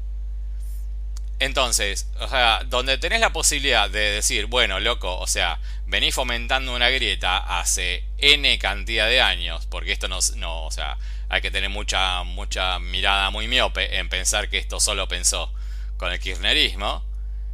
Entonces, 1.39 2.09
o 2.21 2.29
sea, 2.29 2.63
donde 2.67 2.99
tenés 2.99 3.21
la 3.21 3.33
posibilidad 3.33 3.89
de 3.89 4.11
decir, 4.11 4.47
bueno, 4.47 4.81
loco, 4.81 5.19
o 5.19 5.27
sea, 5.27 5.61
venís 5.95 6.13
fomentando 6.13 6.75
una 6.75 6.91
grieta 6.91 7.37
hace 7.39 8.03
N 8.19 8.59
cantidad 8.59 9.07
de 9.07 9.21
años, 9.21 9.67
porque 9.67 9.93
esto 9.93 10.09
no, 10.09 10.19
o 10.65 10.71
sea, 10.73 10.99
hay 11.29 11.41
que 11.41 11.53
tener 11.53 11.71
mucha, 11.71 12.25
mucha 12.25 12.81
mirada 12.81 13.31
muy 13.31 13.47
miope 13.47 13.97
en 13.97 14.09
pensar 14.09 14.51
que 14.51 14.59
esto 14.59 14.81
solo 14.81 15.07
pensó 15.07 15.53
con 15.97 16.11
el 16.11 16.19
kirchnerismo. 16.19 17.05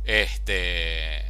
Este, 0.06 1.22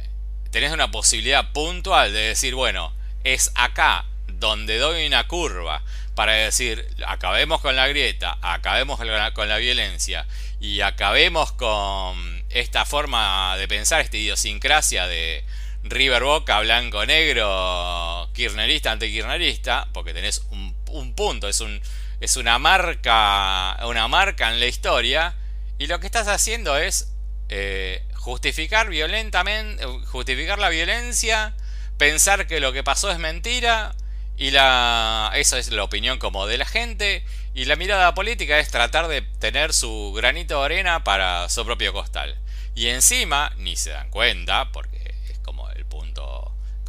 tenés 0.51 0.71
una 0.71 0.89
posibilidad 0.89 1.51
puntual 1.51 2.13
de 2.13 2.19
decir, 2.29 2.55
bueno, 2.55 2.93
es 3.25 3.51
acá 3.55 4.05
donde 4.27 4.77
doy 4.77 5.05
una 5.05 5.27
curva 5.27 5.83
para 6.15 6.31
decir, 6.31 6.87
acabemos 7.05 7.59
con 7.59 7.75
la 7.75 7.89
grieta, 7.89 8.37
acabemos 8.41 8.97
con 8.97 9.49
la, 9.49 9.57
violencia 9.57 10.25
y 10.61 10.79
acabemos 10.79 11.51
con 11.51 12.45
esta 12.49 12.85
forma 12.85 13.57
de 13.57 13.67
pensar, 13.67 13.99
esta 13.99 14.15
idiosincrasia 14.15 15.07
de 15.07 15.43
River 15.83 16.23
Boca, 16.23 16.59
blanco 16.59 17.05
negro, 17.05 18.29
kirchnerista, 18.33 18.91
antikirchnerista, 18.91 19.87
porque 19.93 20.13
tenés 20.13 20.45
un, 20.51 21.13
punto, 21.13 21.47
es, 21.47 21.59
un, 21.61 21.81
es 22.19 22.37
una 22.37 22.59
marca, 22.59 23.77
una 23.85 24.07
marca 24.07 24.51
en 24.53 24.59
la 24.59 24.67
historia, 24.67 25.35
y 25.77 25.87
lo 25.87 25.99
que 25.99 26.05
estás 26.05 26.27
haciendo 26.27 26.77
es 26.77 27.11
eh, 27.49 28.03
justificar 28.13 28.89
violentamente, 28.89 29.83
justificar 30.05 30.59
la 30.59 30.69
violencia, 30.69 31.55
pensar 31.97 32.47
que 32.47 32.59
lo 32.59 32.73
que 32.73 32.83
pasó 32.83 33.11
es 33.11 33.17
mentira 33.17 33.93
y 34.37 34.51
la 34.51 35.31
esa 35.35 35.59
es 35.59 35.69
la 35.71 35.83
opinión 35.83 36.17
como 36.17 36.47
de 36.47 36.57
la 36.57 36.65
gente 36.65 37.23
y 37.53 37.65
la 37.65 37.75
mirada 37.75 38.13
política 38.15 38.57
es 38.57 38.69
tratar 38.69 39.07
de 39.07 39.21
tener 39.21 39.73
su 39.73 40.13
granito 40.15 40.59
de 40.59 40.65
arena 40.65 41.03
para 41.03 41.49
su 41.49 41.65
propio 41.65 41.93
costal. 41.93 42.37
Y 42.73 42.87
encima 42.87 43.51
ni 43.57 43.75
se 43.75 43.91
dan 43.91 44.09
cuenta 44.09 44.71
porque 44.71 44.90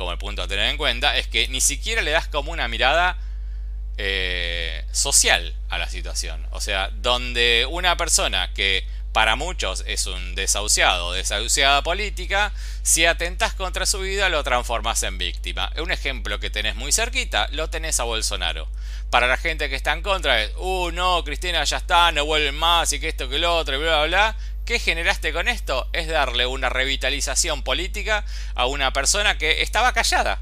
como 0.02 0.12
el 0.12 0.18
punto 0.18 0.42
a 0.42 0.48
tener 0.48 0.68
en 0.68 0.76
cuenta 0.76 1.16
es 1.16 1.28
que 1.28 1.46
ni 1.46 1.60
siquiera 1.60 2.02
le 2.02 2.10
das 2.10 2.26
como 2.26 2.50
una 2.50 2.66
mirada 2.66 3.16
eh, 3.98 4.84
social 4.90 5.54
a 5.68 5.78
la 5.78 5.88
situación. 5.88 6.44
O 6.50 6.60
sea, 6.60 6.90
donde 6.90 7.68
una 7.70 7.96
persona 7.96 8.52
que 8.52 8.84
para 9.12 9.36
muchos 9.36 9.84
es 9.86 10.06
un 10.06 10.34
desahuciado, 10.34 11.12
desahuciada 11.12 11.82
política, 11.82 12.52
si 12.82 13.04
atentas 13.04 13.54
contra 13.54 13.86
su 13.86 14.00
vida 14.00 14.28
lo 14.28 14.42
transformas 14.42 15.04
en 15.04 15.18
víctima. 15.18 15.70
Un 15.76 15.92
ejemplo 15.92 16.40
que 16.40 16.50
tenés 16.50 16.74
muy 16.74 16.90
cerquita, 16.90 17.46
lo 17.52 17.70
tenés 17.70 18.00
a 18.00 18.04
Bolsonaro. 18.04 18.66
Para 19.10 19.28
la 19.28 19.36
gente 19.36 19.68
que 19.68 19.76
está 19.76 19.92
en 19.92 20.02
contra 20.02 20.42
es, 20.42 20.50
uh, 20.56 20.90
no, 20.90 21.22
Cristina 21.22 21.62
ya 21.62 21.76
está, 21.76 22.10
no 22.10 22.24
vuelven 22.24 22.56
más 22.56 22.92
y 22.92 22.98
que 22.98 23.08
esto 23.08 23.28
que 23.28 23.38
lo 23.38 23.54
otro 23.54 23.76
y 23.76 23.78
bla, 23.78 23.98
bla, 23.98 24.06
bla. 24.06 24.36
¿Qué 24.64 24.78
generaste 24.78 25.32
con 25.32 25.48
esto? 25.48 25.88
Es 25.92 26.06
darle 26.06 26.46
una 26.46 26.68
revitalización 26.68 27.62
política 27.62 28.24
a 28.54 28.66
una 28.66 28.92
persona 28.92 29.36
que 29.36 29.62
estaba 29.62 29.92
callada. 29.92 30.40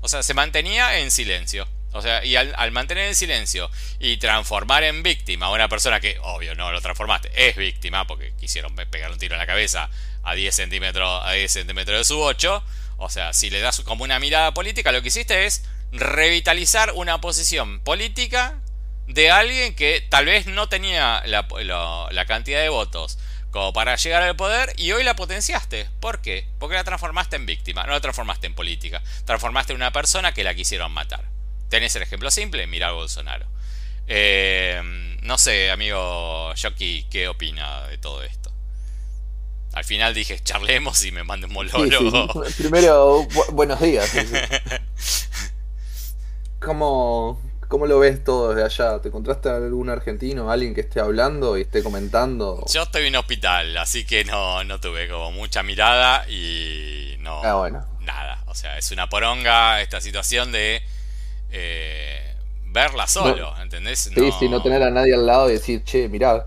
O 0.00 0.08
sea, 0.08 0.22
se 0.22 0.32
mantenía 0.32 0.98
en 0.98 1.10
silencio. 1.10 1.68
O 1.92 2.00
sea, 2.00 2.24
y 2.24 2.36
al, 2.36 2.70
mantener 2.70 3.08
el 3.08 3.16
silencio 3.16 3.68
y 3.98 4.16
transformar 4.16 4.84
en 4.84 5.02
víctima 5.02 5.46
a 5.46 5.50
una 5.50 5.68
persona 5.68 6.00
que, 6.00 6.18
obvio, 6.22 6.54
no 6.54 6.70
lo 6.70 6.80
transformaste, 6.80 7.30
es 7.34 7.56
víctima 7.56 8.06
porque 8.06 8.32
quisieron 8.38 8.74
pegar 8.74 9.10
un 9.10 9.18
tiro 9.18 9.34
en 9.34 9.40
la 9.40 9.46
cabeza 9.46 9.90
a 10.22 10.34
10 10.34 10.54
centímetros, 10.54 11.22
a 11.24 11.32
10 11.32 11.52
centímetros 11.52 11.98
de 11.98 12.04
su 12.04 12.20
8. 12.20 12.62
O 12.96 13.10
sea, 13.10 13.32
si 13.32 13.50
le 13.50 13.60
das 13.60 13.80
como 13.80 14.04
una 14.04 14.20
mirada 14.20 14.54
política, 14.54 14.92
lo 14.92 15.02
que 15.02 15.08
hiciste 15.08 15.46
es 15.46 15.64
revitalizar 15.90 16.92
una 16.92 17.20
posición 17.20 17.80
política 17.80 18.54
de 19.08 19.32
alguien 19.32 19.74
que 19.74 20.06
tal 20.08 20.26
vez 20.26 20.46
no 20.46 20.68
tenía 20.68 21.22
la, 21.26 21.48
la 22.10 22.24
cantidad 22.26 22.60
de 22.60 22.68
votos 22.68 23.18
como 23.50 23.72
para 23.72 23.96
llegar 23.96 24.22
al 24.22 24.36
poder 24.36 24.72
y 24.76 24.92
hoy 24.92 25.02
la 25.02 25.16
potenciaste. 25.16 25.88
¿Por 26.00 26.20
qué? 26.20 26.46
Porque 26.58 26.76
la 26.76 26.84
transformaste 26.84 27.36
en 27.36 27.46
víctima, 27.46 27.84
no 27.84 27.92
la 27.92 28.00
transformaste 28.00 28.46
en 28.46 28.54
política. 28.54 29.02
Transformaste 29.24 29.72
en 29.72 29.76
una 29.76 29.92
persona 29.92 30.32
que 30.32 30.44
la 30.44 30.54
quisieron 30.54 30.92
matar. 30.92 31.24
Tenés 31.68 31.94
el 31.96 32.02
ejemplo 32.02 32.30
simple, 32.30 32.66
mira 32.66 32.88
a 32.88 32.92
Bolsonaro. 32.92 33.46
Eh, 34.06 34.80
no 35.22 35.38
sé, 35.38 35.70
amigo 35.70 36.52
Jockey, 36.60 37.06
¿qué 37.10 37.28
opina 37.28 37.86
de 37.86 37.98
todo 37.98 38.22
esto? 38.22 38.52
Al 39.72 39.84
final 39.84 40.14
dije, 40.14 40.40
charlemos 40.42 41.04
y 41.04 41.12
me 41.12 41.22
mande 41.22 41.46
un 41.46 41.52
monólogo. 41.52 42.44
Primero, 42.58 43.26
buenos 43.52 43.80
días. 43.80 44.10
¿Cómo, 46.60 47.40
¿Cómo 47.70 47.86
lo 47.86 48.00
ves 48.00 48.24
todo 48.24 48.52
desde 48.52 48.64
allá? 48.64 49.00
¿Te 49.00 49.08
encontraste 49.10 49.48
algún 49.48 49.90
argentino, 49.90 50.50
alguien 50.50 50.74
que 50.74 50.80
esté 50.80 50.98
hablando 50.98 51.56
y 51.56 51.60
esté 51.60 51.84
comentando? 51.84 52.64
Yo 52.66 52.82
estoy 52.82 53.06
en 53.06 53.14
hospital, 53.14 53.76
así 53.76 54.04
que 54.04 54.24
no, 54.24 54.64
no 54.64 54.80
tuve 54.80 55.08
como 55.08 55.30
mucha 55.30 55.62
mirada 55.62 56.28
y 56.28 57.14
no. 57.20 57.40
Ah, 57.44 57.54
bueno. 57.54 57.86
Nada. 58.00 58.42
O 58.46 58.56
sea, 58.56 58.76
es 58.76 58.90
una 58.90 59.08
poronga 59.08 59.80
esta 59.82 60.00
situación 60.00 60.50
de 60.50 60.82
eh, 61.52 62.34
verla 62.64 63.06
solo, 63.06 63.54
¿entendés? 63.62 64.10
Sí, 64.12 64.32
sí, 64.36 64.48
no 64.48 64.60
tener 64.60 64.82
a 64.82 64.90
nadie 64.90 65.14
al 65.14 65.24
lado 65.24 65.48
y 65.48 65.52
decir, 65.52 65.84
che, 65.84 66.08
mirá. 66.08 66.44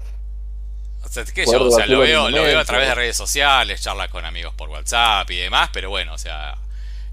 O 1.06 1.08
sea, 1.08 1.24
yo, 1.24 1.64
o 1.64 1.72
sea 1.72 1.86
lo, 1.86 2.00
veo, 2.00 2.30
lo 2.30 2.44
veo 2.44 2.60
a 2.60 2.66
través 2.66 2.90
de 2.90 2.96
redes 2.96 3.16
sociales, 3.16 3.82
charlas 3.82 4.10
con 4.10 4.26
amigos 4.26 4.54
por 4.56 4.68
WhatsApp 4.68 5.32
y 5.32 5.38
demás, 5.38 5.70
pero 5.72 5.90
bueno, 5.90 6.16
o 6.16 6.18
sea, 6.18 6.58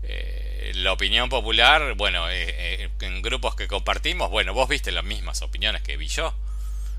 eh, 0.02 0.39
la 0.75 0.93
opinión 0.93 1.29
popular, 1.29 1.95
bueno, 1.95 2.31
eh, 2.31 2.88
en 3.00 3.23
grupos 3.23 3.55
que 3.55 3.69
compartimos, 3.69 4.31
bueno, 4.31 4.55
vos 4.55 4.69
viste 4.69 4.93
las 4.93 5.05
mismas 5.05 5.43
opiniones 5.43 5.83
que 5.83 5.97
vi 5.97 6.09
yo. 6.09 6.35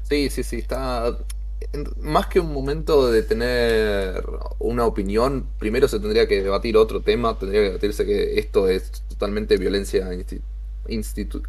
Sí, 0.09 0.29
sí, 0.29 0.43
sí, 0.43 0.57
está... 0.57 1.17
Más 2.01 2.25
que 2.25 2.39
un 2.39 2.51
momento 2.51 3.11
de 3.11 3.21
tener 3.21 4.23
una 4.59 4.85
opinión, 4.85 5.47
primero 5.59 5.87
se 5.87 5.99
tendría 5.99 6.27
que 6.27 6.41
debatir 6.41 6.75
otro 6.75 7.01
tema, 7.01 7.37
tendría 7.37 7.61
que 7.61 7.67
debatirse 7.67 8.05
que 8.05 8.39
esto 8.39 8.67
es 8.67 9.03
totalmente 9.09 9.57
violencia 9.57 10.09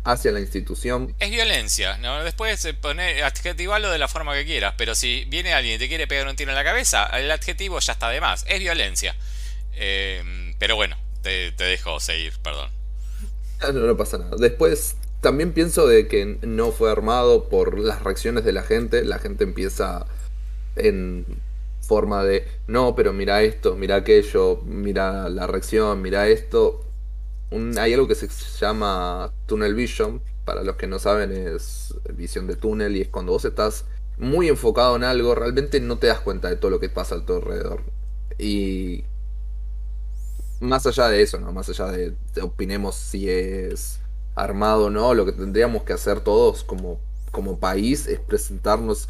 hacia 0.04 0.33
la 0.33 0.40
institución. 0.40 1.14
Es 1.19 1.31
violencia, 1.31 1.97
¿no? 1.97 2.23
Después 2.23 2.69
poner, 2.81 3.25
adjetivarlo 3.25 3.90
de 3.90 3.99
la 3.99 4.07
forma 4.07 4.35
que 4.35 4.45
quieras, 4.45 4.75
pero 4.76 4.95
si 4.95 5.25
viene 5.25 5.54
alguien 5.54 5.76
y 5.76 5.78
te 5.78 5.88
quiere 5.88 6.07
pegar 6.07 6.28
un 6.28 6.37
tiro 6.37 6.50
en 6.50 6.57
la 6.57 6.64
cabeza, 6.64 7.07
el 7.19 7.31
adjetivo 7.31 7.81
ya 7.81 7.95
está 7.95 8.11
de 8.11 8.21
más, 8.21 8.45
es 8.49 8.61
violencia. 8.61 9.16
Eh, 9.75 10.54
pero 10.59 10.76
bueno, 10.76 10.97
te, 11.22 11.52
dejo 11.52 12.00
seguir, 12.00 12.32
perdón. 12.42 12.70
Ah, 13.60 13.72
no, 13.72 13.80
no 13.80 13.96
pasa 13.96 14.18
nada. 14.18 14.36
Después 14.36 14.96
también 15.20 15.52
pienso 15.52 15.86
de 15.86 16.08
que 16.08 16.38
no 16.42 16.72
fue 16.72 16.90
armado 16.90 17.48
por 17.48 17.78
las 17.78 18.02
reacciones 18.02 18.44
de 18.44 18.52
la 18.52 18.62
gente, 18.62 19.04
la 19.04 19.18
gente 19.18 19.44
empieza 19.44 20.06
en 20.76 21.24
forma 21.80 22.24
de, 22.24 22.46
no, 22.66 22.94
pero 22.94 23.12
mira 23.12 23.42
esto, 23.42 23.76
mira 23.76 23.96
aquello, 23.96 24.60
mira 24.64 25.28
la 25.28 25.46
reacción, 25.46 26.02
mira 26.02 26.28
esto, 26.28 26.84
hay 27.78 27.92
algo 27.92 28.08
que 28.08 28.14
se 28.14 28.28
llama 28.58 29.32
tunnel 29.46 29.74
vision, 29.74 30.22
para 30.44 30.62
los 30.62 30.76
que 30.76 30.86
no 30.86 30.98
saben 30.98 31.32
es 31.32 31.94
visión 32.14 32.46
de 32.46 32.56
túnel 32.56 32.96
y 32.96 33.02
es 33.02 33.08
cuando 33.08 33.32
vos 33.32 33.44
estás 33.44 33.84
muy 34.18 34.48
enfocado 34.48 34.96
en 34.96 35.04
algo, 35.04 35.34
realmente 35.34 35.80
no 35.80 35.98
te 35.98 36.08
das 36.08 36.20
cuenta 36.20 36.48
de 36.48 36.56
todo 36.56 36.70
lo 36.70 36.80
que 36.80 36.88
pasa 36.88 37.16
a 37.16 37.24
tu 37.24 37.34
alrededor. 37.34 37.82
Y 38.38 39.04
más 40.62 40.87
allá 40.87 41.09
de 41.09 41.23
eso, 41.23 41.38
¿no? 41.38 41.52
Más 41.52 41.69
allá 41.69 41.87
de, 41.87 42.14
opinemos 42.40 42.95
si 42.95 43.28
es 43.28 43.99
armado 44.35 44.87
o 44.87 44.90
no, 44.90 45.12
lo 45.14 45.26
que 45.26 45.33
tendríamos 45.33 45.83
que 45.83 45.92
hacer 45.92 46.21
todos 46.21 46.64
como, 46.64 46.99
como 47.31 47.59
país 47.59 48.07
es 48.07 48.19
presentarnos 48.21 49.09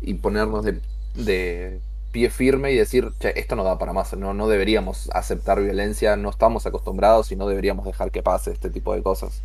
y 0.00 0.14
ponernos 0.14 0.64
de, 0.64 1.80
pie 2.12 2.28
firme 2.28 2.72
y 2.72 2.76
decir, 2.76 3.12
che, 3.20 3.38
esto 3.38 3.54
no 3.56 3.62
da 3.62 3.78
para 3.78 3.92
más, 3.92 4.12
no, 4.14 4.34
no 4.34 4.48
deberíamos 4.48 5.08
aceptar 5.12 5.62
violencia, 5.62 6.16
no 6.16 6.30
estamos 6.30 6.66
acostumbrados 6.66 7.30
y 7.30 7.36
no 7.36 7.46
deberíamos 7.46 7.86
dejar 7.86 8.10
que 8.10 8.22
pase 8.22 8.50
este 8.50 8.68
tipo 8.68 8.94
de 8.94 9.02
cosas. 9.02 9.42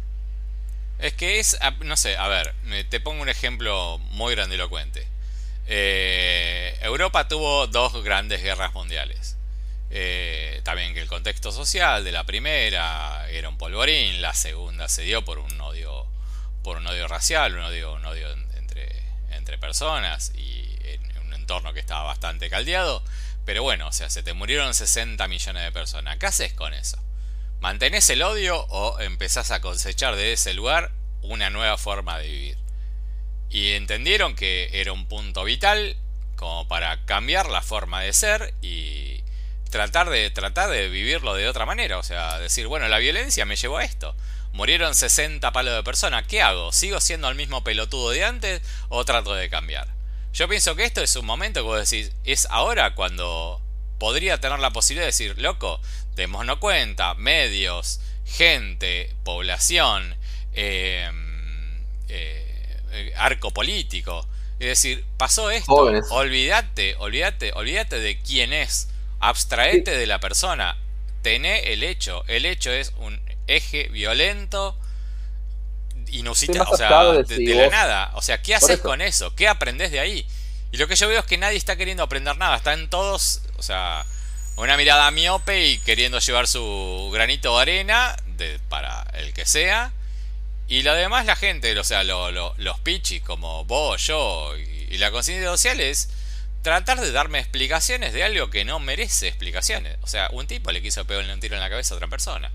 Es 0.99 1.13
que 1.13 1.39
es, 1.39 1.57
no 1.83 1.95
sé, 1.95 2.17
a 2.17 2.27
ver, 2.27 2.53
te 2.89 2.99
pongo 2.99 3.21
un 3.21 3.29
ejemplo 3.29 3.99
muy 4.11 4.33
grandilocuente. 4.33 5.05
Eh, 5.67 6.75
Europa 6.81 7.27
tuvo 7.27 7.67
dos 7.67 8.03
grandes 8.03 8.41
guerras 8.41 8.73
mundiales. 8.73 9.34
Eh, 9.91 10.61
también 10.63 10.93
que 10.93 11.01
el 11.01 11.07
contexto 11.07 11.51
social 11.51 12.03
de 12.03 12.11
la 12.11 12.23
primera 12.23 13.29
era 13.29 13.49
un 13.49 13.57
polvorín, 13.57 14.21
la 14.21 14.33
segunda 14.33 14.89
se 14.89 15.03
dio 15.03 15.23
por 15.23 15.37
un 15.37 15.61
odio, 15.61 16.07
por 16.63 16.77
un 16.77 16.87
odio 16.87 17.07
racial, 17.07 17.55
un 17.55 17.61
odio, 17.61 17.93
un 17.93 18.05
odio 18.05 18.31
entre, 18.57 19.03
entre 19.31 19.57
personas 19.57 20.31
y 20.35 20.75
en 20.83 21.17
un 21.19 21.33
entorno 21.33 21.73
que 21.73 21.79
estaba 21.79 22.03
bastante 22.03 22.49
caldeado. 22.49 23.03
Pero 23.45 23.61
bueno, 23.61 23.87
o 23.87 23.91
sea, 23.91 24.09
se 24.09 24.23
te 24.23 24.33
murieron 24.33 24.73
60 24.73 25.27
millones 25.27 25.63
de 25.63 25.71
personas. 25.71 26.17
¿Qué 26.17 26.25
haces 26.25 26.53
con 26.53 26.73
eso? 26.73 26.97
¿Mantenés 27.59 28.09
el 28.09 28.23
odio 28.23 28.59
o 28.69 28.99
empezás 28.99 29.51
a 29.51 29.61
cosechar 29.61 30.15
de 30.15 30.33
ese 30.33 30.53
lugar 30.53 30.91
una 31.21 31.49
nueva 31.49 31.77
forma 31.77 32.17
de 32.17 32.27
vivir? 32.27 32.57
Y 33.49 33.73
entendieron 33.73 34.35
que 34.35 34.69
era 34.73 34.91
un 34.91 35.05
punto 35.05 35.43
vital 35.43 35.95
como 36.35 36.67
para 36.67 37.05
cambiar 37.05 37.49
la 37.49 37.61
forma 37.61 38.01
de 38.01 38.13
ser 38.13 38.53
y 38.61 39.14
tratar 39.75 40.09
de, 40.09 40.29
tratar 40.29 40.69
de 40.69 40.87
vivirlo 40.87 41.33
de 41.33 41.49
otra 41.49 41.65
manera. 41.65 41.97
O 41.97 42.03
sea, 42.03 42.39
decir, 42.39 42.67
bueno, 42.67 42.87
la 42.87 42.97
violencia 42.97 43.43
me 43.43 43.57
llevó 43.57 43.79
a 43.79 43.83
esto. 43.83 44.15
Murieron 44.53 44.95
60 44.95 45.51
palos 45.51 45.75
de 45.75 45.83
personas. 45.83 46.25
¿Qué 46.27 46.41
hago? 46.41 46.71
¿Sigo 46.71 47.01
siendo 47.01 47.27
el 47.27 47.35
mismo 47.35 47.61
pelotudo 47.61 48.11
de 48.11 48.23
antes 48.23 48.61
o 48.87 49.03
trato 49.03 49.33
de 49.33 49.49
cambiar? 49.49 49.89
Yo 50.31 50.47
pienso 50.47 50.77
que 50.77 50.85
esto 50.85 51.01
es 51.01 51.13
un 51.17 51.25
momento 51.25 51.59
que 51.59 51.65
vos 51.65 51.89
decís, 51.89 52.13
es 52.23 52.47
ahora 52.51 52.95
cuando 52.95 53.61
podría 53.99 54.39
tener 54.39 54.59
la 54.59 54.71
posibilidad 54.71 55.03
de 55.03 55.07
decir, 55.07 55.35
loco, 55.39 55.81
démonos 56.15 56.59
cuenta, 56.59 57.13
medios, 57.15 57.99
gente, 58.25 59.13
población, 59.25 60.15
eh, 60.53 61.11
eh, 62.07 63.13
arco 63.17 63.51
político. 63.51 64.25
Es 64.57 64.67
decir, 64.67 65.03
pasó 65.17 65.51
esto, 65.51 65.73
olvídate, 66.11 66.95
olvídate, 66.97 67.51
olvídate 67.53 67.99
de 67.99 68.17
quién 68.19 68.53
es, 68.53 68.87
abstraete 69.29 69.91
de 69.91 70.07
la 70.07 70.19
persona, 70.19 70.77
tené 71.21 71.73
el 71.73 71.83
hecho, 71.83 72.23
el 72.27 72.45
hecho 72.45 72.71
es 72.71 72.93
un 72.97 73.19
eje 73.47 73.89
violento, 73.89 74.77
inusitado, 76.07 76.71
o 76.71 76.77
sea, 76.77 77.11
de, 77.13 77.55
la 77.55 77.69
nada, 77.69 78.11
o 78.13 78.21
sea, 78.21 78.41
¿qué 78.41 78.55
haces 78.55 78.79
con 78.79 79.01
eso? 79.01 79.35
¿Qué 79.35 79.47
aprendes 79.47 79.91
de 79.91 79.99
ahí? 79.99 80.25
Y 80.71 80.77
lo 80.77 80.87
que 80.87 80.95
yo 80.95 81.07
veo 81.07 81.19
es 81.19 81.25
que 81.25 81.37
nadie 81.37 81.57
está 81.57 81.75
queriendo 81.75 82.03
aprender 82.03 82.37
nada, 82.37 82.57
están 82.57 82.89
todos, 82.89 83.41
o 83.57 83.63
sea, 83.63 84.05
una 84.57 84.77
mirada 84.77 85.09
miope 85.11 85.67
y 85.67 85.77
queriendo 85.79 86.19
llevar 86.19 86.47
su 86.47 87.09
granito 87.13 87.55
de 87.55 87.61
arena 87.61 88.15
de, 88.37 88.59
para 88.69 89.05
el 89.13 89.33
que 89.33 89.45
sea. 89.45 89.91
Y 90.67 90.81
lo 90.81 90.93
demás, 90.93 91.25
la 91.25 91.35
gente, 91.35 91.77
o 91.77 91.83
sea, 91.83 92.03
los 92.03 92.79
pichis 92.81 93.21
como 93.21 93.65
vos, 93.65 94.05
yo 94.07 94.55
y, 94.57 94.97
la 94.97 95.11
conciencia 95.11 95.49
social 95.49 95.81
es 95.81 96.09
tratar 96.65 96.99
de 96.99 97.11
darme 97.11 97.37
explicaciones 97.37 98.11
de 98.11 98.23
algo 98.23 98.49
que 98.49 98.65
no 98.65 98.79
merece 98.79 99.27
explicaciones. 99.27 99.97
O 100.01 100.07
sea, 100.07 100.29
un 100.31 100.47
tipo 100.47 100.71
le 100.71 100.81
quiso 100.81 101.05
pegarle 101.05 101.31
un 101.31 101.39
tiro 101.39 101.53
en 101.53 101.61
la 101.61 101.69
cabeza 101.69 101.93
a 101.93 101.97
otra 101.97 102.07
persona. 102.07 102.51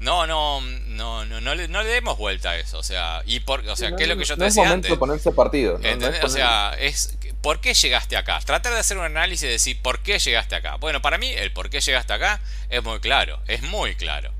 No, 0.00 0.26
no, 0.26 0.60
no, 0.60 1.24
no, 1.24 1.40
no 1.40 1.54
le, 1.54 1.68
no 1.68 1.80
le 1.84 1.88
demos 1.88 2.18
vuelta 2.18 2.50
a 2.50 2.56
eso. 2.56 2.76
O 2.76 2.82
sea, 2.82 3.22
y 3.24 3.38
por, 3.38 3.60
o 3.68 3.76
sea, 3.76 3.94
¿qué 3.94 4.02
es 4.02 4.08
lo 4.08 4.16
que 4.16 4.24
yo 4.24 4.36
te 4.36 4.46
decía 4.46 4.68
antes? 4.68 4.90
De 4.90 4.96
ponerse 4.96 5.30
partido. 5.30 5.78
o 6.24 6.28
sea, 6.28 6.74
es 6.76 7.16
¿por 7.40 7.60
qué 7.60 7.72
llegaste 7.72 8.16
acá? 8.16 8.40
Tratar 8.40 8.72
de 8.72 8.80
hacer 8.80 8.98
un 8.98 9.04
análisis 9.04 9.44
y 9.44 9.52
decir 9.52 9.80
¿por 9.80 10.00
qué 10.00 10.18
llegaste 10.18 10.56
acá? 10.56 10.74
Bueno, 10.76 11.00
para 11.00 11.16
mí 11.16 11.30
el 11.30 11.52
por 11.52 11.70
qué 11.70 11.80
llegaste 11.80 12.12
acá 12.14 12.40
es 12.68 12.82
muy 12.82 12.98
claro, 12.98 13.40
es 13.46 13.62
muy 13.62 13.94
claro. 13.94 14.32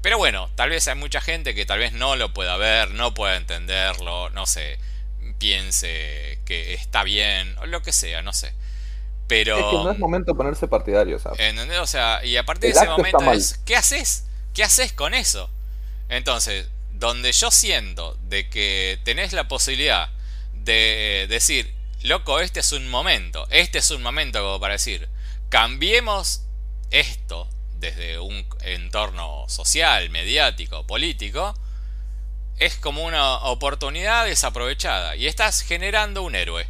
Pero 0.00 0.16
bueno, 0.16 0.48
tal 0.54 0.70
vez 0.70 0.88
hay 0.88 0.94
mucha 0.94 1.20
gente 1.20 1.54
que 1.54 1.66
tal 1.66 1.80
vez 1.80 1.92
no 1.92 2.16
lo 2.16 2.32
pueda 2.32 2.56
ver, 2.56 2.92
no 2.92 3.12
pueda 3.12 3.36
entenderlo, 3.36 4.30
no 4.30 4.46
sé, 4.46 4.78
piense 5.38 6.38
que 6.44 6.74
está 6.74 7.04
bien, 7.04 7.56
o 7.58 7.66
lo 7.66 7.82
que 7.82 7.92
sea, 7.92 8.22
no 8.22 8.32
sé. 8.32 8.52
Pero. 9.26 9.58
Es 9.58 9.64
que 9.64 9.84
no 9.84 9.90
es 9.90 9.98
momento 9.98 10.32
de 10.32 10.36
ponerse 10.36 10.68
partidario, 10.68 11.18
¿sabes? 11.18 11.40
¿entendés? 11.40 11.78
O 11.78 11.86
sea, 11.86 12.24
y 12.24 12.36
a 12.36 12.44
partir 12.44 12.72
de 12.72 12.80
ese 12.80 12.88
momento 12.88 13.32
es. 13.32 13.58
¿Qué 13.64 13.76
haces? 13.76 14.26
¿Qué 14.52 14.62
haces 14.62 14.92
con 14.92 15.14
eso? 15.14 15.50
Entonces, 16.08 16.68
donde 16.92 17.32
yo 17.32 17.50
siento 17.50 18.16
de 18.22 18.48
que 18.48 19.00
tenés 19.04 19.32
la 19.32 19.48
posibilidad 19.48 20.10
de 20.52 21.26
decir, 21.28 21.74
loco, 22.02 22.40
este 22.40 22.60
es 22.60 22.72
un 22.72 22.88
momento, 22.88 23.46
este 23.50 23.78
es 23.78 23.90
un 23.90 24.02
momento 24.02 24.40
como 24.40 24.60
para 24.60 24.74
decir, 24.74 25.08
cambiemos 25.48 26.42
esto 26.90 27.48
desde 27.78 28.18
un 28.18 28.46
entorno 28.62 29.46
social, 29.48 30.08
mediático, 30.10 30.86
político, 30.86 31.54
es 32.58 32.76
como 32.76 33.04
una 33.04 33.36
oportunidad 33.44 34.26
desaprovechada. 34.26 35.16
Y 35.16 35.26
estás 35.26 35.62
generando 35.62 36.22
un 36.22 36.34
héroe. 36.34 36.66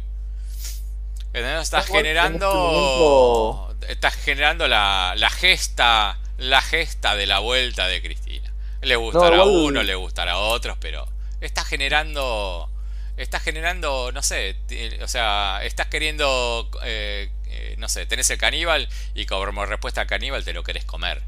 Estás 1.33 1.87
generando. 1.87 3.69
Este 3.81 3.93
estás 3.93 4.15
generando 4.15 4.67
la, 4.67 5.13
la, 5.17 5.29
gesta. 5.29 6.17
La 6.37 6.61
gesta 6.61 7.15
de 7.15 7.27
la 7.27 7.39
vuelta 7.39 7.87
de 7.87 8.01
Cristina. 8.01 8.51
Le 8.81 8.95
gustará 8.95 9.37
a 9.37 9.43
uno, 9.45 9.83
le 9.83 9.95
gustará 9.95 10.33
a 10.33 10.37
otros, 10.37 10.77
pero. 10.79 11.07
Estás 11.41 11.65
generando. 11.65 12.69
Estás 13.17 13.43
generando, 13.43 14.11
no 14.11 14.21
sé, 14.21 14.57
o 15.01 15.07
sea, 15.07 15.61
estás 15.63 15.87
queriendo 15.87 16.69
eh, 16.83 17.29
eh, 17.57 17.75
no 17.77 17.87
sé, 17.87 18.05
tenés 18.05 18.29
el 18.29 18.37
caníbal 18.37 18.89
y 19.13 19.25
como 19.25 19.65
respuesta 19.65 20.01
al 20.01 20.07
caníbal 20.07 20.43
te 20.43 20.53
lo 20.53 20.63
querés 20.63 20.83
comer. 20.83 21.21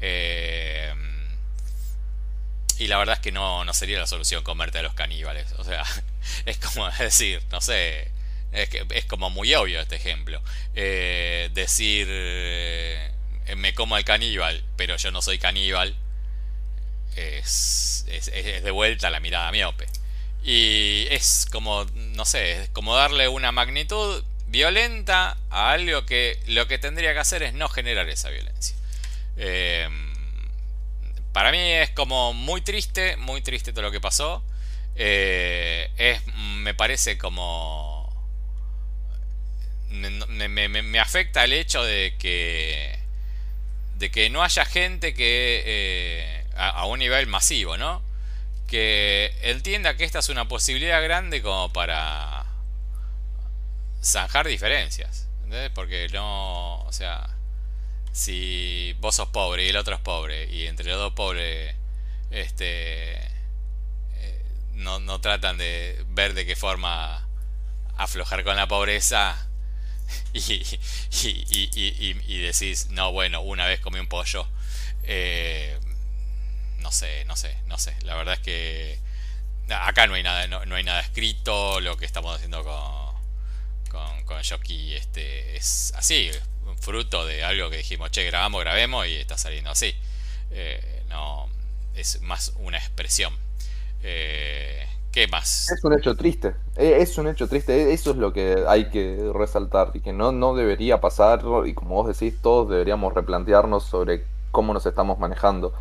Eh, 0.00 0.92
y 2.80 2.86
la 2.86 2.96
verdad 2.96 3.16
es 3.16 3.20
que 3.20 3.30
no, 3.30 3.62
no 3.66 3.74
sería 3.74 3.98
la 3.98 4.06
solución 4.06 4.42
comerte 4.42 4.78
a 4.78 4.82
los 4.82 4.94
caníbales. 4.94 5.52
O 5.58 5.64
sea, 5.64 5.84
es 6.46 6.56
como 6.56 6.90
decir, 6.98 7.42
no 7.52 7.60
sé, 7.60 8.10
es, 8.52 8.70
que, 8.70 8.86
es 8.94 9.04
como 9.04 9.28
muy 9.28 9.54
obvio 9.54 9.82
este 9.82 9.96
ejemplo. 9.96 10.42
Eh, 10.74 11.50
decir, 11.52 12.08
me 13.54 13.74
como 13.74 13.96
al 13.96 14.04
caníbal, 14.04 14.64
pero 14.76 14.96
yo 14.96 15.10
no 15.10 15.20
soy 15.20 15.38
caníbal, 15.38 15.94
es, 17.16 18.06
es, 18.08 18.32
de 18.32 18.70
vuelta 18.70 19.10
la 19.10 19.20
mirada 19.20 19.52
miope. 19.52 19.86
Y 20.42 21.06
es 21.10 21.46
como, 21.52 21.84
no 21.94 22.24
sé, 22.24 22.62
es 22.62 22.68
como 22.70 22.96
darle 22.96 23.28
una 23.28 23.52
magnitud 23.52 24.24
violenta 24.46 25.36
a 25.50 25.72
algo 25.72 26.06
que 26.06 26.40
lo 26.46 26.66
que 26.66 26.78
tendría 26.78 27.12
que 27.12 27.18
hacer 27.18 27.42
es 27.42 27.52
no 27.52 27.68
generar 27.68 28.08
esa 28.08 28.30
violencia. 28.30 28.74
Em, 29.36 30.09
para 31.32 31.52
mí 31.52 31.58
es 31.58 31.90
como 31.90 32.32
muy 32.32 32.60
triste, 32.60 33.16
muy 33.16 33.42
triste 33.42 33.72
todo 33.72 33.82
lo 33.82 33.90
que 33.90 34.00
pasó. 34.00 34.42
Eh, 34.96 35.90
es, 35.96 36.26
me 36.58 36.74
parece 36.74 37.18
como... 37.18 37.98
Me, 39.90 41.00
afecta 41.00 41.44
el 41.44 41.52
hecho 41.52 41.82
de 41.82 42.14
que 42.18 42.96
de 43.96 44.10
que 44.10 44.30
no 44.30 44.42
haya 44.42 44.64
gente 44.64 45.14
que 45.14 45.62
eh, 45.66 46.46
a, 46.56 46.86
un 46.86 47.00
nivel 47.00 47.26
masivo, 47.26 47.76
¿no? 47.76 48.02
Que 48.68 49.34
entienda 49.42 49.96
que 49.96 50.04
esta 50.04 50.20
es 50.20 50.28
una 50.28 50.48
posibilidad 50.48 51.02
grande 51.02 51.42
como 51.42 51.72
para 51.72 52.46
zanjar 54.02 54.46
diferencias. 54.46 55.28
¿entendés? 55.44 55.70
Porque 55.70 56.08
no, 56.12 56.80
o 56.82 56.92
sea, 56.92 57.28
si 58.12 58.96
vos 59.00 59.16
sos 59.16 59.28
pobre 59.28 59.66
y 59.66 59.68
el 59.68 59.76
otro 59.76 59.94
es 59.94 60.00
pobre 60.00 60.46
y 60.50 60.66
entre 60.66 60.90
los 60.90 60.98
dos 60.98 61.12
pobres 61.12 61.74
este 62.30 63.16
eh, 64.16 64.44
no, 64.72 65.00
no 65.00 65.20
tratan 65.20 65.58
de 65.58 66.04
ver 66.08 66.34
de 66.34 66.46
qué 66.46 66.56
forma 66.56 67.26
aflojar 67.96 68.44
con 68.44 68.56
la 68.56 68.68
pobreza 68.68 69.46
y, 70.32 70.40
y, 71.22 72.16
y, 72.26 72.38
decís, 72.40 72.88
no, 72.90 73.12
bueno, 73.12 73.42
una 73.42 73.66
vez 73.66 73.80
comí 73.80 73.98
un 73.98 74.08
pollo. 74.08 74.46
Eh, 75.04 75.78
no 76.78 76.90
sé, 76.90 77.24
no 77.26 77.36
sé, 77.36 77.56
no 77.66 77.78
sé. 77.78 77.94
La 78.02 78.16
verdad 78.16 78.34
es 78.34 78.40
que 78.40 78.98
acá 79.68 80.06
no 80.06 80.14
hay 80.14 80.22
nada, 80.22 80.46
no 80.48 80.74
hay 80.74 80.84
nada 80.84 81.00
escrito. 81.00 81.80
Lo 81.80 81.96
que 81.96 82.06
estamos 82.06 82.34
haciendo 82.34 82.64
con, 82.64 83.10
con, 83.90 84.24
con 84.24 84.42
Shoki 84.42 84.94
este, 84.94 85.56
es 85.56 85.92
así, 85.96 86.30
fruto 86.78 87.26
de 87.26 87.44
algo 87.44 87.70
que 87.70 87.78
dijimos, 87.78 88.10
che, 88.10 88.24
grabamos, 88.24 88.60
grabemos 88.62 89.06
y 89.06 89.16
está 89.16 89.36
saliendo 89.36 89.70
así. 89.70 89.94
Eh, 90.50 91.02
no, 91.08 91.48
es 91.94 92.20
más 92.22 92.54
una 92.58 92.78
expresión. 92.78 93.32
Eh, 94.02 94.86
¿Qué 95.12 95.26
más? 95.26 95.70
Es 95.70 95.82
un 95.82 95.92
hecho 95.92 96.16
triste, 96.16 96.54
e, 96.76 97.02
es 97.02 97.18
un 97.18 97.26
hecho 97.26 97.48
triste, 97.48 97.74
e, 97.74 97.92
eso 97.92 98.12
es 98.12 98.16
lo 98.16 98.32
que 98.32 98.64
hay 98.68 98.90
que 98.90 99.30
resaltar 99.34 99.90
y 99.94 100.00
que 100.00 100.12
no, 100.12 100.30
no 100.30 100.54
debería 100.54 101.00
pasar 101.00 101.42
y 101.66 101.74
como 101.74 101.96
vos 101.96 102.06
decís, 102.06 102.40
todos 102.40 102.70
deberíamos 102.70 103.12
replantearnos 103.12 103.84
sobre 103.84 104.24
cómo 104.52 104.72
nos 104.72 104.86
estamos 104.86 105.18
manejando. 105.18 105.74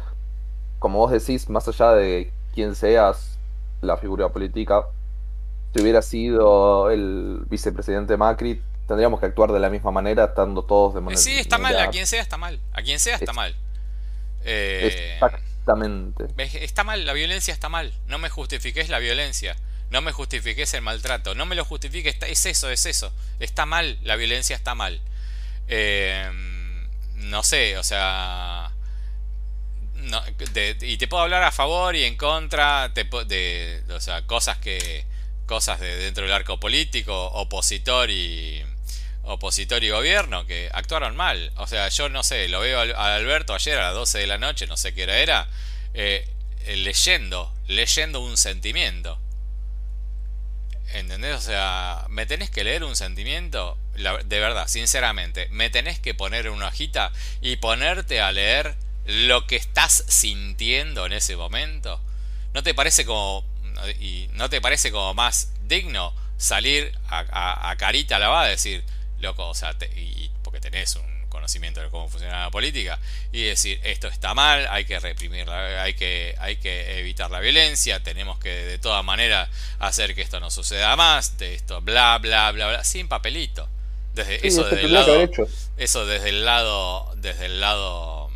Como 0.79 0.97
vos 0.99 1.11
decís, 1.11 1.49
más 1.49 1.67
allá 1.67 1.91
de 1.91 2.31
quién 2.55 2.73
seas 2.75 3.37
la 3.81 3.97
figura 3.97 4.29
política, 4.29 4.87
si 5.73 5.81
hubiera 5.81 6.01
sido 6.01 6.89
el 6.89 7.45
vicepresidente 7.49 8.17
Macri, 8.17 8.61
tendríamos 8.89 9.19
que 9.19 9.27
actuar 9.27 9.51
de 9.51 9.59
la 9.59 9.69
misma 9.69 9.91
manera, 9.91 10.25
estando 10.25 10.63
todos 10.63 10.95
de 10.95 11.01
manera. 11.01 11.21
Sí, 11.21 11.37
está 11.37 11.59
mal, 11.59 11.77
a 11.77 11.91
quien 11.91 12.07
sea 12.07 12.23
está 12.23 12.37
mal. 12.37 12.59
A 12.73 12.81
quien 12.81 12.99
sea 12.99 13.15
está 13.15 13.33
mal. 13.33 13.55
Eh, 14.43 15.13
exactamente. 15.13 16.25
Está 16.37 16.83
mal, 16.83 17.05
la 17.05 17.13
violencia 17.13 17.53
está 17.53 17.69
mal. 17.69 17.93
No 18.07 18.17
me 18.17 18.29
justifiques 18.29 18.89
la 18.89 18.97
violencia. 18.97 19.55
No 19.91 20.01
me 20.01 20.11
justifiques 20.11 20.73
el 20.73 20.81
maltrato. 20.81 21.35
No 21.35 21.45
me 21.45 21.53
lo 21.53 21.65
justifiques. 21.65 22.17
Es 22.21 22.47
eso, 22.47 22.71
es 22.71 22.87
eso. 22.87 23.13
Está 23.39 23.67
mal, 23.67 23.99
la 24.01 24.15
violencia 24.15 24.55
está 24.55 24.73
mal. 24.73 24.99
Eh, 25.67 26.27
no 27.13 27.43
sé, 27.43 27.77
o 27.77 27.83
sea. 27.83 28.71
y 30.81 30.97
te 30.97 31.07
puedo 31.07 31.21
hablar 31.21 31.43
a 31.43 31.51
favor 31.51 31.95
y 31.95 32.05
en 32.05 32.17
contra 32.17 32.89
de, 32.89 33.83
o 33.93 33.99
sea, 33.99 34.25
cosas 34.25 34.57
que 34.57 35.05
cosas 35.45 35.79
de 35.79 35.95
dentro 35.95 36.23
del 36.23 36.33
arco 36.33 36.59
político, 36.59 37.27
opositor 37.33 38.09
y 38.09 38.63
opositor 39.29 39.83
y 39.83 39.89
gobierno 39.89 40.45
que 40.45 40.69
actuaron 40.73 41.15
mal. 41.15 41.51
O 41.55 41.67
sea, 41.67 41.87
yo 41.89 42.09
no 42.09 42.23
sé, 42.23 42.47
lo 42.49 42.59
veo 42.59 42.79
a 42.79 43.15
Alberto 43.15 43.53
ayer 43.53 43.77
a 43.77 43.87
las 43.87 43.93
12 43.93 44.19
de 44.19 44.27
la 44.27 44.37
noche, 44.37 44.67
no 44.67 44.77
sé 44.77 44.93
qué 44.93 45.03
hora 45.03 45.17
era, 45.19 45.47
eh, 45.93 46.27
leyendo, 46.67 47.53
leyendo 47.67 48.21
un 48.21 48.37
sentimiento. 48.37 49.19
¿Entendés? 50.93 51.35
O 51.35 51.41
sea, 51.41 52.05
me 52.09 52.25
tenés 52.25 52.49
que 52.49 52.63
leer 52.63 52.83
un 52.83 52.95
sentimiento, 52.95 53.77
de 53.93 54.39
verdad, 54.39 54.67
sinceramente, 54.67 55.47
me 55.51 55.69
tenés 55.69 55.99
que 55.99 56.15
poner 56.15 56.49
una 56.49 56.67
hojita 56.67 57.11
y 57.41 57.57
ponerte 57.57 58.21
a 58.21 58.31
leer 58.31 58.75
lo 59.05 59.45
que 59.45 59.55
estás 59.55 60.03
sintiendo 60.07 61.05
en 61.05 61.13
ese 61.13 61.35
momento. 61.35 62.01
¿No 62.53 62.63
te 62.63 62.73
parece 62.73 63.05
como 63.05 63.45
y 63.99 64.27
no 64.33 64.49
te 64.49 64.61
parece 64.61 64.91
como 64.91 65.13
más 65.13 65.53
digno 65.63 66.13
salir 66.37 66.97
a, 67.09 67.75
carita 67.77 68.17
lavada 68.17 68.47
y 68.47 68.51
decir, 68.51 68.83
loco, 69.19 69.47
o 69.47 69.53
sea, 69.53 69.75
y, 69.95 70.29
porque 70.43 70.59
tenés 70.59 70.95
un 70.95 71.27
conocimiento 71.29 71.81
de 71.81 71.89
cómo 71.89 72.09
funciona 72.09 72.43
la 72.43 72.51
política 72.51 72.99
y 73.31 73.43
decir 73.43 73.79
esto 73.83 74.07
está 74.07 74.33
mal, 74.33 74.67
hay 74.69 74.85
que 74.85 74.99
reprimirla, 74.99 75.83
hay 75.83 75.93
que, 75.93 76.35
hay 76.39 76.57
que 76.57 76.99
evitar 76.99 77.29
la 77.29 77.39
violencia, 77.39 78.01
tenemos 78.01 78.39
que 78.39 78.49
de 78.49 78.77
todas 78.79 79.03
maneras 79.03 79.49
hacer 79.79 80.15
que 80.15 80.21
esto 80.21 80.39
no 80.39 80.49
suceda 80.49 80.95
más, 80.95 81.37
de 81.37 81.55
esto 81.55 81.81
bla 81.81 82.17
bla 82.17 82.51
bla 82.51 82.67
bla, 82.67 82.83
sin 82.83 83.07
papelito. 83.07 83.67
Desde, 84.13 84.45
eso 84.45 84.63
desde 84.63 84.85
el 84.85 84.93
lado, 84.93 85.29
eso 85.77 86.05
desde 86.05 86.29
el 86.29 86.43
lado, 86.43 87.13
desde 87.17 87.45
el 87.45 87.61
lado 87.61 88.29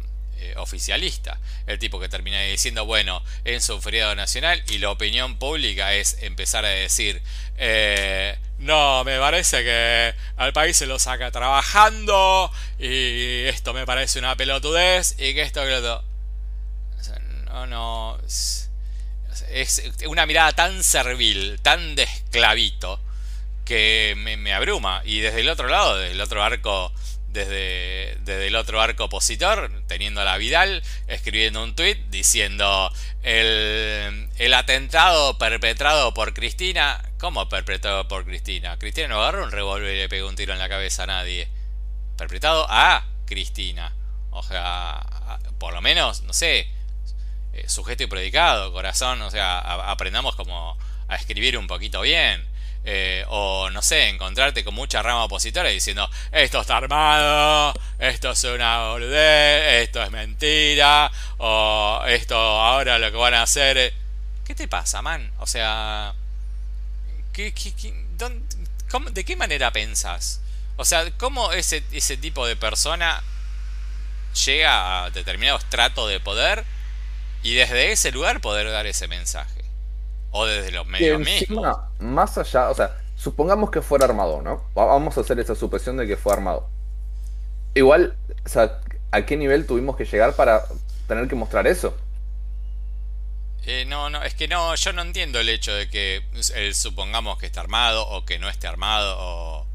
eh, 0.43 0.53
oficialista. 0.57 1.39
El 1.67 1.79
tipo 1.79 1.99
que 2.01 2.09
termina 2.09 2.41
diciendo, 2.41 2.85
bueno, 2.85 3.23
es 3.45 3.69
un 3.69 3.81
feriado 3.81 4.13
nacional 4.13 4.61
y 4.69 4.77
la 4.77 4.91
opinión 4.91 5.37
pública 5.37 5.93
es 5.93 6.17
empezar 6.21 6.65
a 6.65 6.69
decir, 6.69 7.21
eh, 7.57 8.37
no, 8.59 9.03
me 9.03 9.19
parece 9.19 9.63
que 9.63 10.13
al 10.37 10.53
país 10.53 10.77
se 10.77 10.85
lo 10.85 10.99
saca 10.99 11.31
trabajando 11.31 12.51
y 12.79 13.45
esto 13.45 13.73
me 13.73 13.85
parece 13.85 14.19
una 14.19 14.35
pelotudez 14.35 15.15
y 15.17 15.33
que 15.33 15.41
esto, 15.41 15.61
que 15.63 15.79
lo... 15.79 16.03
no, 17.45 17.67
no... 17.67 18.17
Es 19.49 19.83
una 20.07 20.25
mirada 20.25 20.51
tan 20.53 20.83
servil, 20.83 21.59
tan 21.61 21.95
de 21.95 22.03
esclavito, 22.03 22.99
que 23.65 24.13
me, 24.17 24.37
me, 24.37 24.53
abruma. 24.53 25.01
Y 25.05 25.19
desde 25.19 25.41
el 25.41 25.49
otro 25.49 25.67
lado, 25.67 25.97
desde 25.97 26.13
el 26.13 26.21
otro 26.21 26.43
arco, 26.43 26.91
desde, 27.33 28.17
desde 28.21 28.47
el 28.47 28.55
otro 28.55 28.81
arco 28.81 29.05
opositor, 29.05 29.69
teniendo 29.87 30.21
a 30.21 30.23
la 30.23 30.37
Vidal, 30.37 30.81
escribiendo 31.07 31.61
un 31.63 31.75
tuit 31.75 31.97
diciendo 32.09 32.91
el, 33.23 34.29
el 34.37 34.53
atentado 34.53 35.37
perpetrado 35.37 36.13
por 36.13 36.33
Cristina 36.33 37.01
¿Cómo 37.23 37.47
perpetrado 37.47 38.05
por 38.05 38.25
Cristina? 38.25 38.77
Cristina 38.77 39.07
no 39.07 39.21
agarró 39.21 39.45
un 39.45 39.51
revólver 39.51 39.95
y 39.95 39.97
le 39.97 40.09
pegó 40.09 40.27
un 40.27 40.35
tiro 40.35 40.51
en 40.51 40.59
la 40.59 40.67
cabeza 40.67 41.03
a 41.03 41.07
nadie. 41.07 41.47
Perpetrado 42.17 42.65
a 42.69 43.05
Cristina. 43.25 43.93
O 44.31 44.43
sea, 44.43 45.01
por 45.57 45.73
lo 45.73 45.79
menos, 45.79 46.23
no 46.23 46.33
sé, 46.33 46.67
eh, 47.53 47.69
sujeto 47.69 48.03
y 48.03 48.07
predicado, 48.07 48.73
corazón, 48.73 49.21
o 49.21 49.31
sea, 49.31 49.59
aprendamos 49.89 50.35
como 50.35 50.77
a 51.07 51.15
escribir 51.15 51.57
un 51.57 51.65
poquito 51.65 52.01
bien. 52.01 52.45
Eh, 52.85 53.23
o 53.29 53.69
no 53.69 53.81
sé, 53.81 54.09
encontrarte 54.09 54.63
con 54.63 54.73
mucha 54.73 55.01
rama 55.01 55.23
opositora 55.23 55.69
diciendo 55.69 56.09
esto 56.33 56.59
está 56.59 56.77
armado, 56.77 57.73
esto 57.97 58.31
es 58.31 58.43
una 58.43 58.89
boludez, 58.89 59.83
esto 59.83 60.03
es 60.03 60.11
mentira, 60.11 61.09
o 61.37 62.03
esto 62.07 62.35
ahora 62.35 62.99
lo 62.99 63.09
que 63.11 63.17
van 63.17 63.35
a 63.35 63.43
hacer. 63.43 63.93
¿Qué 64.45 64.53
te 64.55 64.67
pasa, 64.67 65.01
man? 65.01 65.31
O 65.39 65.47
sea, 65.47 66.13
¿De 67.33 69.25
qué 69.25 69.35
manera 69.35 69.71
pensás? 69.71 70.39
O 70.75 70.85
sea, 70.85 71.09
¿cómo 71.17 71.51
ese, 71.51 71.83
ese 71.91 72.17
tipo 72.17 72.45
de 72.45 72.55
persona 72.55 73.23
llega 74.45 75.05
a 75.05 75.09
determinado 75.09 75.57
estrato 75.57 76.07
de 76.07 76.19
poder 76.19 76.63
y 77.41 77.55
desde 77.55 77.91
ese 77.91 78.11
lugar 78.11 78.39
poder 78.39 78.69
dar 78.71 78.85
ese 78.85 79.07
mensaje? 79.07 79.52
O 80.33 80.45
desde 80.45 80.71
los 80.71 80.85
medios 80.87 81.19
mismos. 81.19 81.77
Más 81.99 82.37
allá, 82.37 82.69
o 82.69 82.75
sea, 82.75 82.95
supongamos 83.15 83.71
que 83.71 83.81
fuera 83.81 84.05
armado, 84.05 84.41
¿no? 84.41 84.63
Vamos 84.73 85.17
a 85.17 85.21
hacer 85.21 85.39
esa 85.39 85.55
supresión 85.55 85.95
de 85.97 86.07
que 86.07 86.17
fue 86.17 86.33
armado. 86.33 86.67
Igual, 87.75 88.17
o 88.45 88.49
sea, 88.49 88.79
¿a 89.11 89.25
qué 89.25 89.37
nivel 89.37 89.65
tuvimos 89.65 89.95
que 89.95 90.05
llegar 90.05 90.35
para 90.35 90.65
tener 91.07 91.27
que 91.27 91.35
mostrar 91.35 91.67
eso? 91.67 91.95
Eh, 93.65 93.85
no, 93.87 94.09
no, 94.09 94.23
es 94.23 94.33
que 94.33 94.47
no, 94.47 94.75
yo 94.75 94.91
no 94.91 95.03
entiendo 95.03 95.39
el 95.39 95.47
hecho 95.49 95.73
de 95.73 95.89
que 95.89 96.21
supongamos 96.73 97.37
que 97.37 97.45
está 97.45 97.61
armado 97.61 98.05
o 98.09 98.25
que 98.25 98.37
no 98.37 98.49
esté 98.49 98.67
armado 98.67 99.15
o, 99.17 99.65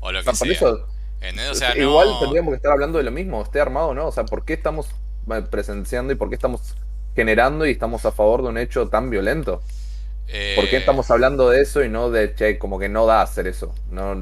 o 0.00 0.12
lo 0.12 0.24
que 0.24 0.34
sea. 0.34 1.76
igual 1.76 2.18
tendríamos 2.18 2.52
que 2.52 2.56
estar 2.56 2.72
hablando 2.72 2.98
de 2.98 3.04
lo 3.04 3.10
mismo, 3.10 3.42
esté 3.42 3.60
armado 3.60 3.88
o 3.88 3.94
no. 3.94 4.08
O 4.08 4.12
sea, 4.12 4.24
¿por 4.24 4.44
qué 4.44 4.54
estamos 4.54 4.88
eh, 5.32 5.42
presenciando 5.48 6.12
y 6.12 6.16
por 6.16 6.28
qué 6.28 6.34
estamos 6.34 6.74
generando 7.14 7.66
y 7.66 7.72
estamos 7.72 8.04
a 8.04 8.12
favor 8.12 8.42
de 8.42 8.48
un 8.48 8.58
hecho 8.58 8.88
tan 8.88 9.10
violento? 9.10 9.62
¿Por 10.56 10.68
qué 10.68 10.76
eh, 10.76 10.78
estamos 10.78 11.10
hablando 11.10 11.50
de 11.50 11.62
eso 11.62 11.82
y 11.82 11.88
no 11.88 12.10
de, 12.10 12.34
che, 12.34 12.58
como 12.58 12.78
que 12.78 12.88
no 12.88 13.06
da 13.06 13.22
hacer 13.22 13.46
eso? 13.46 13.74
No, 13.90 14.20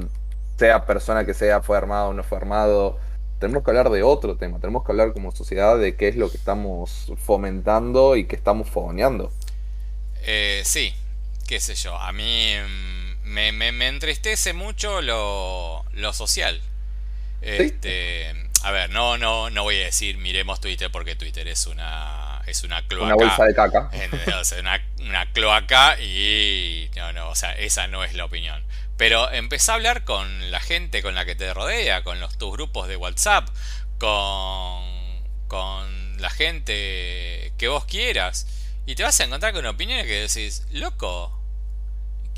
sea 0.57 0.85
persona 0.85 1.25
que 1.25 1.33
sea, 1.33 1.61
fue 1.61 1.77
armado 1.77 2.09
o 2.09 2.13
no 2.13 2.23
fue 2.23 2.37
armado 2.37 2.99
tenemos 3.39 3.63
que 3.63 3.71
hablar 3.71 3.89
de 3.89 4.03
otro 4.03 4.35
tema, 4.35 4.59
tenemos 4.59 4.85
que 4.85 4.91
hablar 4.91 5.13
como 5.13 5.31
sociedad 5.31 5.79
de 5.79 5.95
qué 5.95 6.09
es 6.09 6.15
lo 6.15 6.29
que 6.29 6.37
estamos 6.37 7.11
fomentando 7.25 8.17
y 8.17 8.25
qué 8.25 8.35
estamos 8.35 8.69
fogoneando. 8.69 9.31
Eh, 10.21 10.61
sí, 10.65 10.93
qué 11.47 11.59
sé 11.59 11.75
yo, 11.75 11.97
a 11.97 12.11
mí 12.11 12.53
mm, 13.23 13.29
me, 13.29 13.87
entristece 13.87 14.53
mucho 14.53 15.01
lo, 15.01 15.85
social. 16.13 16.61
Este, 17.41 18.35
A 18.63 18.71
ver, 18.71 18.89
no, 18.89 19.17
no, 19.17 19.49
no 19.49 19.63
voy 19.63 19.77
a 19.77 19.85
decir 19.85 20.17
miremos 20.17 20.59
Twitter 20.59 20.91
porque 20.91 21.15
Twitter 21.15 21.47
es 21.47 21.65
una 21.67 22.38
es 22.49 22.63
una 22.63 22.85
cloaca. 22.87 23.15
Una 23.15 23.15
bolsa 23.15 23.45
de 23.45 23.53
caca. 23.53 23.89
una, 24.59 24.81
una 24.99 25.31
cloaca 25.31 25.99
y 25.99 26.89
no, 26.95 27.13
no, 27.13 27.29
o 27.29 27.35
sea, 27.35 27.53
esa 27.53 27.87
no 27.87 28.03
es 28.03 28.13
la 28.13 28.25
opinión. 28.25 28.63
Pero 28.97 29.31
empezá 29.31 29.71
a 29.71 29.75
hablar 29.75 30.03
con 30.03 30.51
la 30.51 30.59
gente 30.59 31.01
con 31.01 31.15
la 31.15 31.25
que 31.25 31.35
te 31.35 31.53
rodea, 31.53 32.03
con 32.03 32.19
los, 32.19 32.37
tus 32.37 32.51
grupos 32.51 32.87
de 32.87 32.97
WhatsApp, 32.97 33.47
con, 33.97 34.83
con 35.47 36.21
la 36.21 36.29
gente 36.29 37.53
que 37.57 37.67
vos 37.69 37.85
quieras. 37.85 38.47
Y 38.85 38.95
te 38.95 39.03
vas 39.03 39.19
a 39.19 39.23
encontrar 39.23 39.53
con 39.53 39.65
opiniones 39.65 40.05
que 40.05 40.21
decís, 40.21 40.65
loco, 40.71 41.39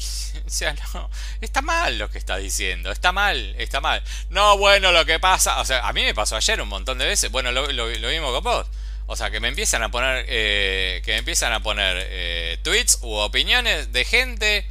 o 0.45 0.49
sea, 0.49 0.75
no, 0.93 1.09
está 1.39 1.61
mal 1.61 1.97
lo 1.97 2.09
que 2.09 2.17
está 2.17 2.37
diciendo, 2.37 2.91
está 2.91 3.11
mal, 3.11 3.55
está 3.57 3.81
mal. 3.81 4.03
No, 4.29 4.57
bueno, 4.57 4.91
lo 4.91 5.05
que 5.05 5.19
pasa, 5.19 5.59
o 5.61 5.65
sea, 5.65 5.87
a 5.87 5.93
mí 5.93 6.03
me 6.03 6.13
pasó 6.13 6.35
ayer 6.35 6.61
un 6.61 6.69
montón 6.69 6.97
de 6.97 7.05
veces, 7.05 7.31
bueno, 7.31 7.51
lo, 7.51 7.71
lo, 7.71 7.87
mismo 7.87 8.31
con 8.31 8.43
vos. 8.43 8.67
O 9.11 9.17
sea, 9.17 9.29
que 9.29 9.41
me 9.41 9.49
empiezan 9.49 9.83
a 9.83 9.91
poner, 9.91 10.25
eh, 10.29 11.01
que 11.03 11.11
me 11.11 11.17
empiezan 11.17 11.51
a 11.51 11.59
poner 11.59 11.97
eh, 11.99 12.57
tweets 12.63 12.99
u 13.01 13.11
opiniones 13.15 13.91
de 13.91 14.05
gente 14.05 14.65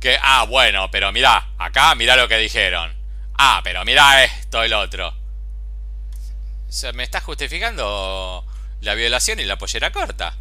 que, 0.00 0.18
ah, 0.20 0.44
bueno, 0.44 0.90
pero 0.90 1.12
mirá, 1.12 1.48
acá 1.56 1.94
mirá 1.94 2.14
lo 2.14 2.28
que 2.28 2.36
dijeron. 2.36 2.94
Ah, 3.38 3.62
pero 3.64 3.86
mirá 3.86 4.22
esto, 4.22 4.62
el 4.62 4.74
otro. 4.74 5.08
O 5.08 6.72
sea, 6.72 6.92
me 6.92 7.04
está 7.04 7.22
justificando 7.22 8.44
la 8.82 8.92
violación 8.92 9.40
y 9.40 9.44
la 9.44 9.56
pollera 9.56 9.90
corta. 9.90 10.36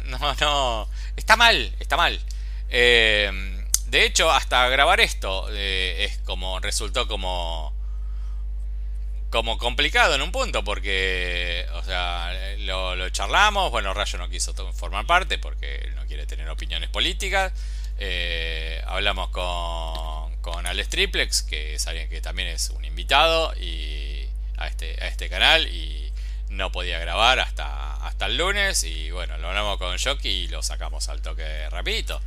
No, 0.04 0.34
no. 0.40 0.88
Está 1.14 1.36
mal, 1.36 1.74
está 1.78 1.98
mal. 1.98 2.18
Eh, 2.70 3.30
de 3.88 4.06
hecho, 4.06 4.30
hasta 4.30 4.66
grabar 4.70 5.00
esto 5.00 5.50
es 5.50 6.16
como. 6.24 6.58
resultó 6.60 7.06
como. 7.06 7.75
Como 9.30 9.58
complicado 9.58 10.14
en 10.14 10.22
un 10.22 10.32
punto, 10.32 10.64
porque. 10.64 11.66
O 11.74 11.82
sea, 11.82 12.32
lo, 12.58 13.08
charlamos. 13.10 13.70
Bueno, 13.70 13.94
Rayo 13.94 14.18
no 14.18 14.28
quiso 14.28 14.54
formar 14.72 15.06
parte 15.06 15.38
porque 15.38 15.90
no 15.94 16.06
quiere 16.06 16.26
tener 16.26 16.48
opiniones 16.48 16.90
políticas. 16.90 17.52
Eh, 17.98 18.82
hablamos 18.86 19.30
con, 19.30 20.36
con 20.42 20.66
Alex 20.66 20.88
Triplex, 20.90 21.42
que 21.42 21.74
es 21.74 21.86
alguien 21.86 22.08
que 22.08 22.20
también 22.20 22.48
es 22.48 22.70
un 22.70 22.84
invitado 22.84 23.54
y 23.56 24.26
a 24.58 24.68
este, 24.68 25.02
a 25.02 25.08
este 25.08 25.28
canal 25.28 25.66
y 25.68 26.12
no 26.48 26.72
podía 26.72 26.98
grabar 26.98 27.40
hasta, 27.40 27.94
hasta 27.96 28.26
el 28.26 28.36
lunes 28.36 28.84
y 28.84 29.10
bueno, 29.10 29.36
lo 29.38 29.48
hablamos 29.48 29.78
con 29.78 29.98
Jockey 29.98 30.44
y 30.44 30.48
lo 30.48 30.62
sacamos 30.62 31.08
al 31.08 31.22
toque 31.22 31.68
rapidito. 31.70 32.20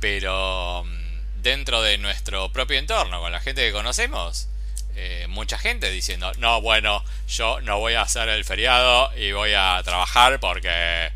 Pero 0.00 0.84
mm, 0.84 1.42
dentro 1.42 1.82
de 1.82 1.98
nuestro 1.98 2.52
propio 2.52 2.78
entorno, 2.78 3.20
con 3.20 3.32
la 3.32 3.40
gente 3.40 3.62
que 3.62 3.72
conocemos, 3.72 4.48
eh, 4.96 5.26
mucha 5.28 5.58
gente 5.58 5.90
diciendo, 5.90 6.32
no, 6.38 6.60
bueno, 6.60 7.04
yo 7.28 7.60
no 7.62 7.78
voy 7.78 7.94
a 7.94 8.02
hacer 8.02 8.28
el 8.28 8.44
feriado 8.44 9.10
y 9.16 9.32
voy 9.32 9.52
a 9.54 9.80
trabajar 9.84 10.40
porque... 10.40 11.10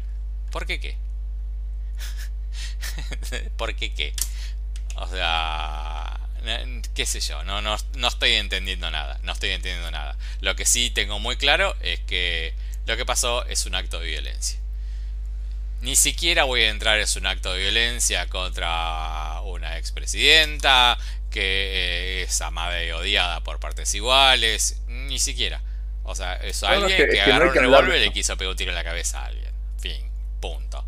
¿Por 0.50 0.66
qué 0.66 0.80
qué? 0.80 0.96
¿Por 3.56 3.74
qué 3.74 3.92
qué? 3.94 4.14
O 4.96 5.06
sea, 5.06 6.18
qué 6.94 7.06
sé 7.06 7.20
yo, 7.20 7.44
no, 7.44 7.60
no, 7.62 7.76
no 7.94 8.08
estoy 8.08 8.32
entendiendo 8.32 8.90
nada, 8.90 9.18
no 9.22 9.32
estoy 9.32 9.50
entendiendo 9.50 9.90
nada. 9.90 10.16
Lo 10.40 10.56
que 10.56 10.64
sí 10.64 10.90
tengo 10.90 11.18
muy 11.18 11.36
claro 11.36 11.76
es 11.80 12.00
que 12.00 12.54
lo 12.86 12.96
que 12.96 13.06
pasó 13.06 13.44
es 13.46 13.66
un 13.66 13.74
acto 13.74 14.00
de 14.00 14.06
violencia. 14.06 14.58
Ni 15.80 15.94
siquiera 15.94 16.44
voy 16.44 16.62
a 16.62 16.70
entrar 16.70 16.98
es 16.98 17.14
un 17.14 17.26
acto 17.26 17.52
de 17.52 17.60
violencia 17.60 18.28
contra 18.28 19.40
una 19.42 19.78
expresidenta 19.78 20.98
que 21.30 22.22
es 22.22 22.40
amada 22.40 22.82
y 22.82 22.90
odiada 22.90 23.40
por 23.42 23.60
partes 23.60 23.94
iguales, 23.94 24.80
ni 24.86 25.18
siquiera. 25.18 25.62
O 26.04 26.14
sea, 26.14 26.36
es 26.36 26.62
alguien 26.62 27.10
que, 27.10 27.20
agarró 27.20 27.50
un 27.50 27.54
revólver 27.54 27.96
y 27.98 28.06
le 28.06 28.12
quiso 28.12 28.36
pegar 28.36 28.52
un 28.52 28.56
tiro 28.56 28.70
en 28.70 28.76
la 28.76 28.84
cabeza 28.84 29.20
a 29.20 29.26
alguien. 29.26 29.52
Fin, 29.78 30.10
punto. 30.40 30.84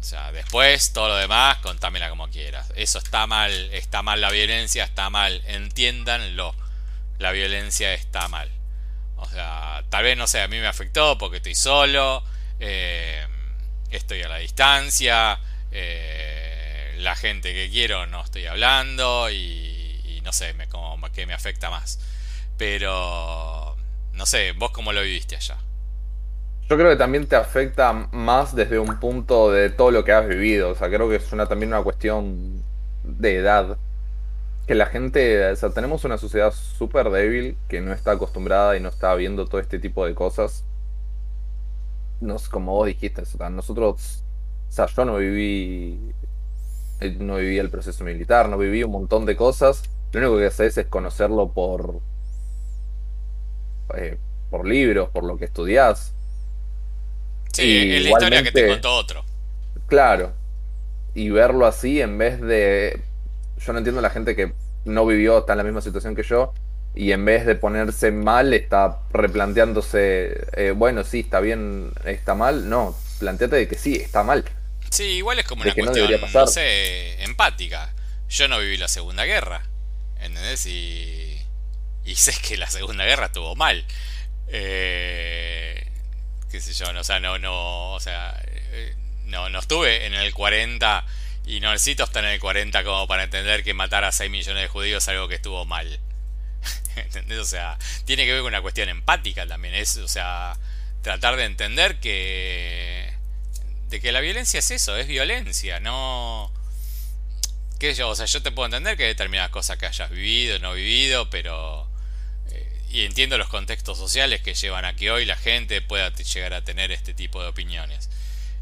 O 0.00 0.02
sea, 0.04 0.32
después 0.32 0.92
todo 0.92 1.08
lo 1.08 1.16
demás, 1.16 1.58
contámela 1.58 2.10
como 2.10 2.28
quieras. 2.28 2.72
Eso 2.74 2.98
está 2.98 3.28
mal, 3.28 3.52
está 3.72 4.02
mal 4.02 4.20
la 4.20 4.30
violencia, 4.30 4.82
está 4.82 5.10
mal, 5.10 5.42
entiéndanlo. 5.46 6.54
La 7.18 7.30
violencia 7.30 7.94
está 7.94 8.26
mal. 8.26 8.50
O 9.16 9.28
sea, 9.28 9.84
tal 9.90 10.02
vez 10.02 10.16
no 10.16 10.26
sé, 10.26 10.40
a 10.42 10.48
mí 10.48 10.58
me 10.58 10.66
afectó 10.66 11.16
porque 11.16 11.36
estoy 11.36 11.54
solo, 11.54 12.24
eh, 12.58 13.24
estoy 13.90 14.22
a 14.22 14.28
la 14.28 14.38
distancia, 14.38 15.38
eh, 15.70 16.41
la 17.02 17.16
gente 17.16 17.52
que 17.52 17.68
quiero 17.70 18.06
no 18.06 18.22
estoy 18.22 18.46
hablando 18.46 19.30
y, 19.30 20.20
no 20.24 20.32
sé, 20.32 20.54
me, 20.54 20.68
como 20.68 20.98
que 21.12 21.26
me 21.26 21.34
afecta 21.34 21.70
más. 21.70 21.98
Pero, 22.56 23.76
no 24.12 24.26
sé, 24.26 24.52
vos 24.52 24.70
cómo 24.70 24.92
lo 24.92 25.02
viviste 25.02 25.36
allá. 25.36 25.58
Yo 26.68 26.76
creo 26.78 26.90
que 26.90 26.96
también 26.96 27.26
te 27.26 27.36
afecta 27.36 27.92
más 28.12 28.54
desde 28.54 28.78
un 28.78 28.98
punto 28.98 29.50
de 29.50 29.68
todo 29.68 29.90
lo 29.90 30.04
que 30.04 30.12
has 30.12 30.26
vivido. 30.26 30.70
O 30.70 30.74
sea, 30.74 30.88
creo 30.88 31.08
que 31.08 31.16
es 31.16 31.32
una, 31.32 31.46
también 31.46 31.72
una 31.72 31.82
cuestión 31.82 32.62
de 33.02 33.36
edad. 33.36 33.76
Que 34.66 34.74
la 34.74 34.86
gente, 34.86 35.50
o 35.50 35.56
sea, 35.56 35.70
tenemos 35.70 36.04
una 36.04 36.18
sociedad 36.18 36.52
súper 36.52 37.10
débil 37.10 37.58
que 37.68 37.80
no 37.80 37.92
está 37.92 38.12
acostumbrada 38.12 38.76
y 38.76 38.80
no 38.80 38.88
está 38.88 39.14
viendo 39.16 39.46
todo 39.46 39.60
este 39.60 39.78
tipo 39.78 40.06
de 40.06 40.14
cosas. 40.14 40.64
Nos, 42.20 42.48
como 42.48 42.72
vos 42.72 42.86
dijiste, 42.86 43.22
o 43.22 43.26
sea, 43.26 43.50
nosotros, 43.50 44.22
o 44.68 44.72
sea, 44.72 44.86
yo 44.86 45.04
no 45.04 45.16
viví, 45.16 46.14
no 47.18 47.36
viví 47.36 47.58
el 47.58 47.70
proceso 47.70 48.04
militar, 48.04 48.48
no 48.48 48.58
viví 48.58 48.82
un 48.84 48.92
montón 48.92 49.26
de 49.26 49.36
cosas. 49.36 49.82
Lo 50.12 50.20
único 50.20 50.38
que 50.38 50.46
haces 50.46 50.76
es 50.78 50.86
conocerlo 50.86 51.52
por, 51.52 52.00
eh, 53.94 54.18
por 54.50 54.66
libros, 54.66 55.08
por 55.10 55.24
lo 55.24 55.36
que 55.38 55.46
estudias 55.46 56.14
Sí, 57.52 57.94
es 57.94 58.02
la 58.04 58.10
historia 58.10 58.42
que 58.42 58.50
te 58.50 58.66
contó 58.66 58.94
otro. 58.94 59.24
Claro. 59.86 60.32
Y 61.14 61.28
verlo 61.30 61.66
así 61.66 62.00
en 62.00 62.16
vez 62.16 62.40
de. 62.40 63.00
Yo 63.58 63.72
no 63.72 63.78
entiendo 63.78 63.98
a 63.98 64.02
la 64.02 64.10
gente 64.10 64.34
que 64.34 64.52
no 64.84 65.06
vivió, 65.06 65.38
está 65.38 65.52
en 65.52 65.58
la 65.58 65.64
misma 65.64 65.82
situación 65.82 66.16
que 66.16 66.22
yo, 66.22 66.52
y 66.94 67.12
en 67.12 67.24
vez 67.24 67.46
de 67.46 67.54
ponerse 67.54 68.10
mal, 68.10 68.54
está 68.54 68.98
replanteándose, 69.12 70.46
eh, 70.54 70.72
bueno, 70.76 71.04
sí, 71.04 71.20
está 71.20 71.40
bien, 71.40 71.92
está 72.04 72.34
mal. 72.34 72.68
No, 72.68 72.94
planteate 73.20 73.56
de 73.56 73.68
que 73.68 73.76
sí, 73.76 73.96
está 73.96 74.24
mal. 74.24 74.44
Sí, 74.92 75.04
igual 75.04 75.38
es 75.38 75.46
como 75.46 75.62
una 75.62 75.72
cuestión, 75.72 76.20
no, 76.34 76.46
sé, 76.46 77.22
empática. 77.24 77.94
Yo 78.28 78.46
no 78.46 78.58
viví 78.58 78.76
la 78.76 78.88
Segunda 78.88 79.24
Guerra, 79.24 79.62
¿entendés? 80.20 80.66
Y, 80.66 81.40
y 82.04 82.14
sé 82.14 82.34
que 82.42 82.58
la 82.58 82.68
Segunda 82.68 83.06
Guerra 83.06 83.26
estuvo 83.26 83.56
mal. 83.56 83.86
Eh, 84.48 85.86
qué 86.50 86.60
sé 86.60 86.74
yo, 86.74 86.92
no, 86.92 87.00
o 87.00 87.04
sea, 87.04 87.20
no, 87.20 87.38
no, 87.38 87.92
o 87.92 88.00
sea, 88.00 88.38
eh, 88.46 88.94
no, 89.24 89.48
no 89.48 89.60
estuve 89.60 90.04
en 90.04 90.12
el 90.12 90.34
40 90.34 91.06
y 91.46 91.60
no 91.60 91.72
necesito 91.72 92.04
estar 92.04 92.22
en 92.24 92.32
el 92.32 92.40
40 92.40 92.84
como 92.84 93.06
para 93.06 93.22
entender 93.22 93.64
que 93.64 93.72
matar 93.72 94.04
a 94.04 94.12
6 94.12 94.30
millones 94.30 94.62
de 94.62 94.68
judíos 94.68 95.02
es 95.02 95.08
algo 95.08 95.26
que 95.26 95.36
estuvo 95.36 95.64
mal. 95.64 96.00
¿Entendés? 96.96 97.38
O 97.38 97.46
sea, 97.46 97.78
tiene 98.04 98.26
que 98.26 98.32
ver 98.32 98.42
con 98.42 98.48
una 98.48 98.60
cuestión 98.60 98.90
empática 98.90 99.46
también, 99.46 99.74
es, 99.74 99.96
o 99.96 100.06
sea, 100.06 100.58
tratar 101.00 101.36
de 101.36 101.46
entender 101.46 101.98
que 101.98 103.11
de 103.92 104.00
que 104.00 104.10
la 104.10 104.20
violencia 104.20 104.58
es 104.58 104.70
eso, 104.70 104.96
es 104.96 105.06
violencia, 105.06 105.78
no 105.78 106.52
qué 107.78 107.94
yo, 107.94 108.08
o 108.08 108.16
sea, 108.16 108.26
yo 108.26 108.42
te 108.42 108.50
puedo 108.50 108.66
entender 108.66 108.96
que 108.96 109.04
hay 109.04 109.10
determinadas 109.10 109.50
cosas 109.50 109.76
que 109.76 109.86
hayas 109.86 110.10
vivido, 110.10 110.58
no 110.58 110.72
vivido, 110.72 111.30
pero 111.30 111.88
y 112.92 113.06
entiendo 113.06 113.38
los 113.38 113.48
contextos 113.48 113.96
sociales 113.96 114.42
que 114.42 114.52
llevan 114.52 114.84
a 114.84 114.94
que 114.94 115.10
hoy 115.10 115.24
la 115.24 115.36
gente 115.36 115.80
pueda 115.80 116.12
llegar 116.12 116.52
a 116.52 116.62
tener 116.62 116.92
este 116.92 117.14
tipo 117.14 117.40
de 117.40 117.48
opiniones. 117.48 118.10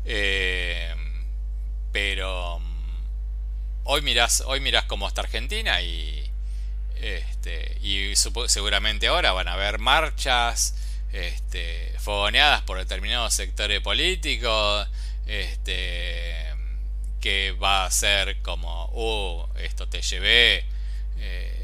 Eh, 0.04 0.94
pero 1.90 2.60
mm, 2.60 3.06
hoy 3.84 4.02
mirás, 4.02 4.44
hoy 4.46 4.60
mirás 4.60 4.84
cómo 4.84 5.08
está 5.08 5.22
Argentina 5.22 5.82
y, 5.82 6.30
este, 7.00 7.76
y 7.82 8.14
seguramente 8.46 9.08
ahora 9.08 9.32
van 9.32 9.48
a 9.48 9.54
haber 9.54 9.80
marchas 9.80 10.76
este, 11.12 11.92
fogoneadas 11.98 12.62
por 12.62 12.78
determinados 12.78 13.34
sectores 13.34 13.80
políticos 13.80 14.86
este, 15.30 16.34
que 17.20 17.52
va 17.52 17.84
a 17.84 17.90
ser 17.90 18.42
como, 18.42 18.86
uh, 18.86 19.58
esto 19.58 19.88
te 19.88 20.02
llevé. 20.02 20.64
Eh, 21.18 21.56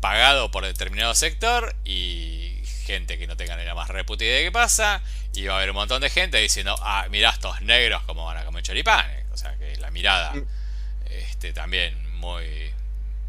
pagado 0.00 0.50
por 0.50 0.64
determinado 0.64 1.14
sector 1.14 1.76
y 1.84 2.60
gente 2.84 3.18
que 3.18 3.28
no 3.28 3.36
tenga 3.36 3.56
ni 3.56 3.64
la 3.64 3.74
más 3.74 3.88
reputa 3.88 4.24
idea 4.24 4.38
de 4.38 4.44
qué 4.44 4.52
pasa. 4.52 5.02
Y 5.32 5.46
va 5.46 5.54
a 5.54 5.56
haber 5.58 5.70
un 5.70 5.76
montón 5.76 6.00
de 6.02 6.10
gente 6.10 6.38
diciendo, 6.38 6.76
ah, 6.82 7.06
mirá 7.10 7.30
estos 7.30 7.60
negros 7.62 8.02
como 8.04 8.24
van 8.24 8.36
a 8.36 8.44
comer 8.44 8.62
choripanes. 8.62 9.24
O 9.32 9.36
sea 9.36 9.56
que 9.56 9.76
la 9.76 9.90
mirada 9.90 10.34
mm. 10.34 10.46
este, 11.10 11.52
también 11.52 11.94
muy 12.18 12.72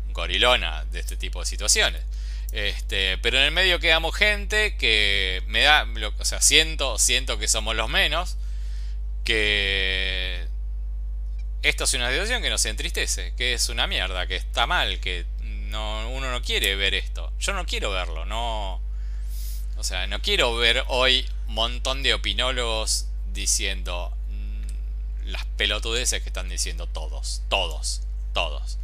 gorilona 0.10 0.84
de 0.86 1.00
este 1.00 1.18
tipo 1.18 1.40
de 1.40 1.46
situaciones. 1.46 2.04
Este, 2.52 3.18
pero 3.20 3.38
en 3.38 3.46
el 3.46 3.52
medio 3.52 3.80
quedamos 3.80 4.16
gente 4.16 4.76
que 4.78 5.42
me 5.48 5.62
da, 5.62 5.88
o 6.20 6.26
sea, 6.26 6.42
siento, 6.42 7.00
siento 7.00 7.40
que 7.40 7.48
somos 7.48 7.76
los 7.76 7.90
menos, 7.90 8.38
que 9.24 10.48
esto 11.64 11.86
es 11.86 11.94
una 11.94 12.10
situación 12.10 12.42
que 12.42 12.50
nos 12.50 12.66
entristece, 12.66 13.34
que 13.36 13.54
es 13.54 13.70
una 13.70 13.88
mierda, 13.88 14.28
que 14.28 14.36
está 14.36 14.68
mal, 14.68 15.00
que 15.00 15.26
no, 15.42 16.10
uno 16.10 16.30
no 16.30 16.42
quiere 16.42 16.76
ver 16.76 16.94
esto. 16.94 17.32
Yo 17.40 17.54
no 17.54 17.66
quiero 17.66 17.92
verlo, 17.92 18.26
no. 18.26 18.82
O 19.78 19.84
sea, 19.84 20.06
no 20.08 20.22
quiero 20.22 20.56
ver 20.56 20.84
hoy 20.88 21.26
un 21.48 21.56
montón 21.56 22.04
de 22.04 22.14
opinólogos 22.14 23.08
diciendo 23.34 24.16
mm, 24.30 25.32
las 25.32 25.46
pelotudeces 25.58 26.22
que 26.22 26.30
están 26.30 26.50
diciendo 26.50 26.88
todos, 26.88 27.42
todos, 27.50 28.02
todos, 28.34 28.78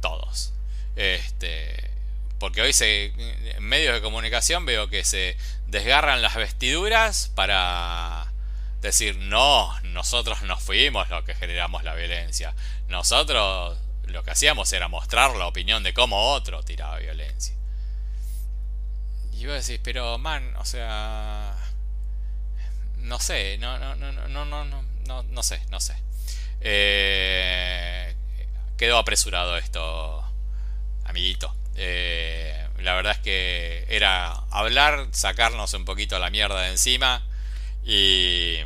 todos. 0.00 0.52
Este, 0.96 1.90
porque 2.38 2.62
hoy 2.62 2.72
se, 2.72 3.12
en 3.16 3.62
medios 3.62 3.94
de 3.94 4.02
comunicación 4.02 4.66
veo 4.66 4.88
que 4.88 5.04
se 5.04 5.36
desgarran 5.66 6.20
las 6.20 6.34
vestiduras 6.34 7.30
para 7.34 8.27
decir 8.80 9.16
no, 9.16 9.74
nosotros 9.82 10.42
no 10.42 10.56
fuimos 10.58 11.08
los 11.10 11.24
que 11.24 11.34
generamos 11.34 11.84
la 11.84 11.94
violencia. 11.94 12.54
Nosotros 12.88 13.78
lo 14.04 14.22
que 14.22 14.30
hacíamos 14.30 14.72
era 14.72 14.88
mostrar 14.88 15.34
la 15.36 15.46
opinión 15.46 15.82
de 15.82 15.92
cómo 15.92 16.32
otro 16.32 16.62
tiraba 16.62 16.98
violencia. 16.98 17.54
Y 19.32 19.46
vos 19.46 19.66
decís, 19.66 19.80
pero 19.82 20.18
man, 20.18 20.54
o 20.56 20.64
sea. 20.64 21.56
No 22.96 23.20
sé, 23.20 23.56
no, 23.58 23.78
no, 23.78 23.94
no, 23.94 24.12
no, 24.12 24.44
no, 24.44 24.64
no, 24.64 25.22
no, 25.22 25.42
sé, 25.42 25.60
no 25.70 25.80
sé. 25.80 25.96
Eh, 26.60 28.14
quedó 28.76 28.98
apresurado 28.98 29.56
esto, 29.56 30.24
amiguito. 31.04 31.54
Eh, 31.76 32.66
la 32.78 32.94
verdad 32.94 33.12
es 33.12 33.20
que 33.20 33.86
era 33.88 34.32
hablar, 34.50 35.06
sacarnos 35.12 35.72
un 35.74 35.84
poquito 35.84 36.18
la 36.18 36.30
mierda 36.30 36.62
de 36.62 36.70
encima 36.70 37.22
y, 37.84 38.58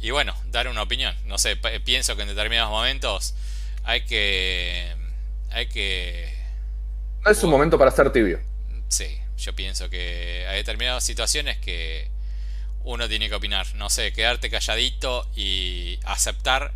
y 0.00 0.10
bueno, 0.10 0.34
dar 0.46 0.68
una 0.68 0.82
opinión. 0.82 1.14
No 1.24 1.38
sé, 1.38 1.56
pienso 1.84 2.16
que 2.16 2.22
en 2.22 2.28
determinados 2.28 2.70
momentos 2.70 3.34
hay 3.84 4.02
que. 4.02 4.94
Hay 5.50 5.68
que. 5.68 6.32
No 7.24 7.30
es 7.30 7.42
un 7.42 7.50
momento 7.50 7.78
para 7.78 7.90
ser 7.90 8.12
tibio. 8.12 8.40
Sí, 8.88 9.18
yo 9.38 9.54
pienso 9.54 9.88
que 9.90 10.46
hay 10.48 10.58
determinadas 10.58 11.04
situaciones 11.04 11.58
que 11.58 12.10
uno 12.84 13.08
tiene 13.08 13.28
que 13.28 13.34
opinar. 13.34 13.66
No 13.74 13.90
sé, 13.90 14.12
quedarte 14.12 14.50
calladito 14.50 15.28
y 15.34 15.98
aceptar 16.04 16.72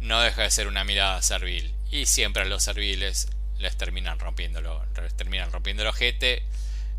no 0.00 0.20
deja 0.20 0.42
de 0.42 0.50
ser 0.50 0.66
una 0.66 0.84
mirada 0.84 1.20
servil. 1.22 1.72
Y 1.90 2.06
siempre 2.06 2.42
a 2.42 2.46
los 2.46 2.62
serviles 2.62 3.28
les 3.58 3.76
terminan 3.76 4.18
rompiéndolo, 4.18 4.84
les 5.02 5.14
terminan 5.14 5.52
rompiendo 5.52 5.82
el 5.82 5.88
ojete. 5.88 6.42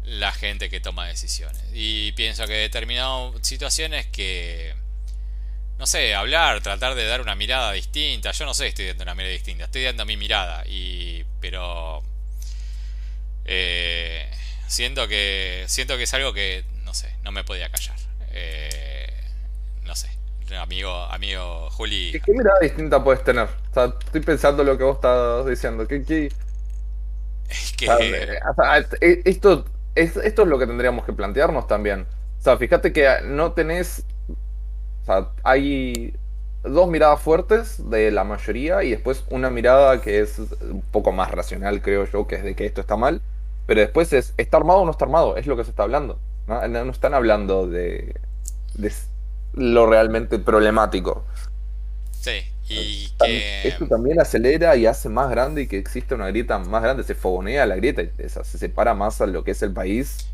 La 0.03 0.31
gente 0.31 0.69
que 0.69 0.79
toma 0.79 1.07
decisiones. 1.07 1.63
Y 1.73 2.11
pienso 2.13 2.45
que 2.47 2.53
determinadas 2.53 3.33
situaciones 3.41 4.07
que, 4.07 4.73
no 5.77 5.85
sé, 5.85 6.15
hablar, 6.15 6.61
tratar 6.61 6.95
de 6.95 7.05
dar 7.05 7.21
una 7.21 7.35
mirada 7.35 7.71
distinta. 7.71 8.31
Yo 8.31 8.45
no 8.45 8.53
sé, 8.53 8.67
estoy 8.67 8.87
dando 8.87 9.03
una 9.03 9.15
mirada 9.15 9.33
distinta, 9.33 9.65
estoy 9.65 9.83
dando 9.83 10.05
mi 10.05 10.17
mirada. 10.17 10.63
Y, 10.67 11.25
pero 11.39 12.03
eh, 13.45 14.29
siento 14.67 15.07
que 15.07 15.65
siento 15.67 15.97
que 15.97 16.03
es 16.03 16.13
algo 16.13 16.33
que, 16.33 16.65
no 16.83 16.93
sé, 16.93 17.13
no 17.23 17.31
me 17.31 17.43
podía 17.43 17.69
callar. 17.69 17.97
Eh, 18.31 19.11
no 19.83 19.95
sé, 19.95 20.09
amigo, 20.59 20.91
amigo 21.05 21.69
Juli. 21.71 22.19
¿Qué, 22.25 22.31
mirada 22.31 22.59
distinta 22.61 23.03
puedes 23.03 23.23
tener? 23.23 23.47
O 23.71 23.73
sea, 23.73 23.93
estoy 24.05 24.21
pensando 24.21 24.63
lo 24.63 24.77
que 24.77 24.83
vos 24.83 24.95
estás 24.95 25.45
diciendo. 25.45 25.87
¿Qué, 25.87 26.03
qué... 26.03 26.31
Es 27.51 27.73
que... 27.73 27.85
E, 29.01 29.21
esto 29.25 29.65
esto 29.95 30.21
es 30.21 30.47
lo 30.47 30.57
que 30.57 30.67
tendríamos 30.67 31.05
que 31.05 31.13
plantearnos 31.13 31.67
también. 31.67 32.05
O 32.39 32.43
sea, 32.43 32.57
fíjate 32.57 32.91
que 32.91 33.07
no 33.25 33.51
tenés. 33.53 34.05
O 35.01 35.05
sea, 35.05 35.29
hay 35.43 36.13
dos 36.63 36.87
miradas 36.87 37.19
fuertes 37.19 37.89
de 37.89 38.11
la 38.11 38.23
mayoría 38.23 38.83
y 38.83 38.91
después 38.91 39.23
una 39.29 39.49
mirada 39.49 40.01
que 40.01 40.19
es 40.19 40.39
un 40.39 40.83
poco 40.91 41.11
más 41.11 41.31
racional, 41.31 41.81
creo 41.81 42.05
yo, 42.05 42.27
que 42.27 42.35
es 42.35 42.43
de 42.43 42.55
que 42.55 42.65
esto 42.65 42.81
está 42.81 42.97
mal. 42.97 43.21
Pero 43.65 43.81
después 43.81 44.11
es, 44.13 44.33
¿está 44.37 44.57
armado 44.57 44.79
o 44.79 44.85
no 44.85 44.91
está 44.91 45.05
armado? 45.05 45.37
Es 45.37 45.47
lo 45.47 45.55
que 45.55 45.63
se 45.63 45.69
está 45.69 45.83
hablando. 45.83 46.19
No, 46.47 46.91
están 46.91 47.13
hablando 47.13 47.67
de 47.67 48.15
lo 49.53 49.85
realmente 49.85 50.39
problemático. 50.39 51.23
Sí, 52.11 52.41
y 52.71 53.11
que... 53.19 53.67
Esto 53.67 53.87
también 53.87 54.19
acelera 54.19 54.75
y 54.75 54.85
hace 54.85 55.09
más 55.09 55.29
grande 55.29 55.63
y 55.63 55.67
que 55.67 55.77
existe 55.77 56.15
una 56.15 56.27
grieta 56.27 56.57
más 56.59 56.81
grande, 56.81 57.03
se 57.03 57.15
fogonea 57.15 57.65
la 57.65 57.75
grieta 57.75 58.01
y 58.01 58.09
se 58.27 58.43
separa 58.43 58.93
más 58.93 59.21
a 59.21 59.27
lo 59.27 59.43
que 59.43 59.51
es 59.51 59.61
el 59.61 59.73
país. 59.73 60.27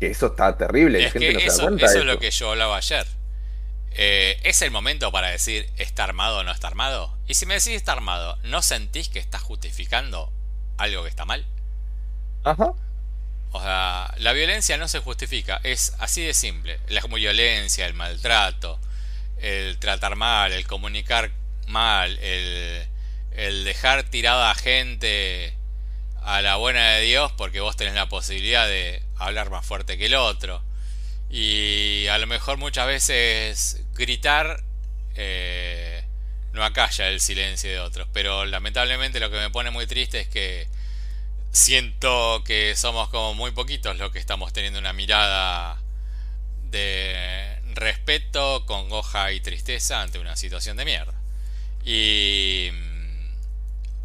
Que 0.00 0.08
eso 0.08 0.26
está 0.28 0.56
terrible. 0.56 1.06
Es 1.06 1.12
que 1.12 1.30
eso, 1.44 1.68
es 1.70 2.04
lo 2.04 2.18
que 2.18 2.30
yo 2.30 2.50
hablaba 2.50 2.76
ayer. 2.76 3.06
Eh, 3.92 4.38
¿Es 4.44 4.62
el 4.62 4.70
momento 4.70 5.10
para 5.10 5.28
decir 5.28 5.68
está 5.76 6.04
armado 6.04 6.38
o 6.38 6.44
no 6.44 6.52
está 6.52 6.68
armado? 6.68 7.12
Y 7.26 7.34
si 7.34 7.46
me 7.46 7.54
decís 7.54 7.74
está 7.74 7.92
armado, 7.92 8.38
¿no 8.44 8.62
sentís 8.62 9.08
que 9.08 9.18
estás 9.18 9.42
justificando 9.42 10.30
algo 10.76 11.02
que 11.02 11.08
está 11.08 11.24
mal? 11.24 11.44
Ajá. 12.44 12.72
O 13.50 13.60
sea, 13.60 14.14
la 14.18 14.32
violencia 14.32 14.76
no 14.76 14.88
se 14.88 15.00
justifica, 15.00 15.60
es 15.64 15.94
así 15.98 16.22
de 16.22 16.34
simple. 16.34 16.78
La 16.88 17.00
violencia, 17.02 17.86
el 17.86 17.94
maltrato, 17.94 18.78
el 19.40 19.78
tratar 19.78 20.16
mal, 20.16 20.52
el 20.52 20.66
comunicar 20.66 21.30
mal, 21.66 22.18
el, 22.18 22.86
el 23.32 23.64
dejar 23.64 24.04
tirada 24.04 24.50
a 24.50 24.54
gente 24.54 25.54
a 26.22 26.42
la 26.42 26.56
buena 26.56 26.92
de 26.92 27.02
Dios 27.02 27.32
porque 27.32 27.60
vos 27.60 27.76
tenés 27.76 27.94
la 27.94 28.08
posibilidad 28.08 28.66
de 28.66 29.02
hablar 29.16 29.50
más 29.50 29.64
fuerte 29.64 29.96
que 29.98 30.06
el 30.06 30.14
otro. 30.14 30.62
Y 31.30 32.06
a 32.08 32.18
lo 32.18 32.26
mejor 32.26 32.56
muchas 32.56 32.86
veces 32.86 33.82
gritar 33.94 34.62
eh, 35.14 36.04
no 36.52 36.64
acalla 36.64 37.08
el 37.08 37.20
silencio 37.20 37.70
de 37.70 37.80
otros. 37.80 38.08
Pero 38.12 38.46
lamentablemente 38.46 39.20
lo 39.20 39.30
que 39.30 39.36
me 39.36 39.50
pone 39.50 39.70
muy 39.70 39.86
triste 39.86 40.20
es 40.20 40.28
que 40.28 40.68
siento 41.50 42.42
que 42.44 42.74
somos 42.76 43.08
como 43.10 43.34
muy 43.34 43.50
poquitos 43.52 43.96
los 43.98 44.12
que 44.12 44.18
estamos 44.18 44.52
teniendo 44.52 44.78
una 44.78 44.92
mirada 44.92 45.80
de 46.64 47.57
respeto, 47.78 48.64
congoja 48.66 49.32
y 49.32 49.40
tristeza 49.40 50.02
ante 50.02 50.18
una 50.18 50.36
situación 50.36 50.76
de 50.76 50.84
mierda. 50.84 51.14
Y 51.84 52.70
mm, 52.72 53.32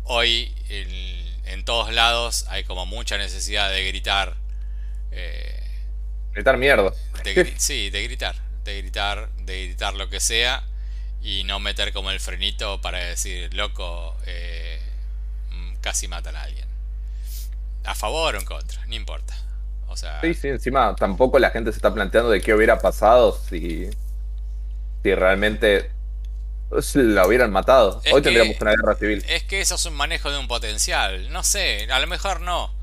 hoy 0.06 0.54
en, 0.70 1.66
todos 1.66 1.94
lados 1.94 2.46
hay 2.50 2.66
como 2.66 2.86
mucha 2.86 3.18
necesidad 3.18 3.70
de 3.70 3.88
gritar. 3.88 4.36
Eh, 5.12 5.64
gritar 6.34 6.58
mierda. 6.58 6.94
sí, 7.58 7.90
de 7.90 8.04
gritar. 8.04 8.36
De 8.64 8.82
gritar, 8.82 9.30
de 9.38 9.68
gritar 9.68 9.94
lo 9.94 10.10
que 10.10 10.20
sea. 10.20 10.64
Y 11.22 11.44
no 11.46 11.60
meter 11.60 11.94
como 11.94 12.12
el 12.12 12.20
frenito 12.20 12.82
para 12.82 13.00
decir, 13.00 13.54
loco, 13.54 14.18
eh, 14.26 14.82
mm, 15.52 15.76
casi 15.76 16.08
matan 16.08 16.36
a 16.36 16.44
alguien. 16.44 16.68
A 17.86 17.96
favor 17.96 18.36
o 18.36 18.40
en 18.40 18.46
contra, 18.46 18.86
no 18.86 18.96
importa. 18.96 19.36
Sí, 19.96 20.34
sí, 20.34 20.48
encima 20.50 20.96
tampoco 20.96 21.40
la 21.40 21.50
gente 21.52 21.72
se 21.72 21.78
está 21.78 21.94
planteando 21.94 22.30
de 22.30 22.42
qué 22.42 22.54
hubiera 22.54 22.80
pasado 22.80 23.38
si, 23.50 23.90
si 25.04 25.16
realmente 25.16 25.92
la 26.96 27.28
hubieran 27.28 27.52
matado. 27.52 28.02
Hoy 28.12 28.22
tendríamos 28.22 28.60
una 28.60 28.72
guerra 28.72 28.96
civil. 28.96 29.24
Es 29.28 29.44
que 29.44 29.62
eso 29.62 29.76
es 29.76 29.86
un 29.86 29.94
manejo 29.94 30.32
de 30.32 30.38
un 30.38 30.48
potencial. 30.48 31.32
No 31.32 31.44
sé, 31.44 31.88
a 31.92 32.00
lo 32.00 32.08
mejor 32.08 32.42
no. 32.42 32.74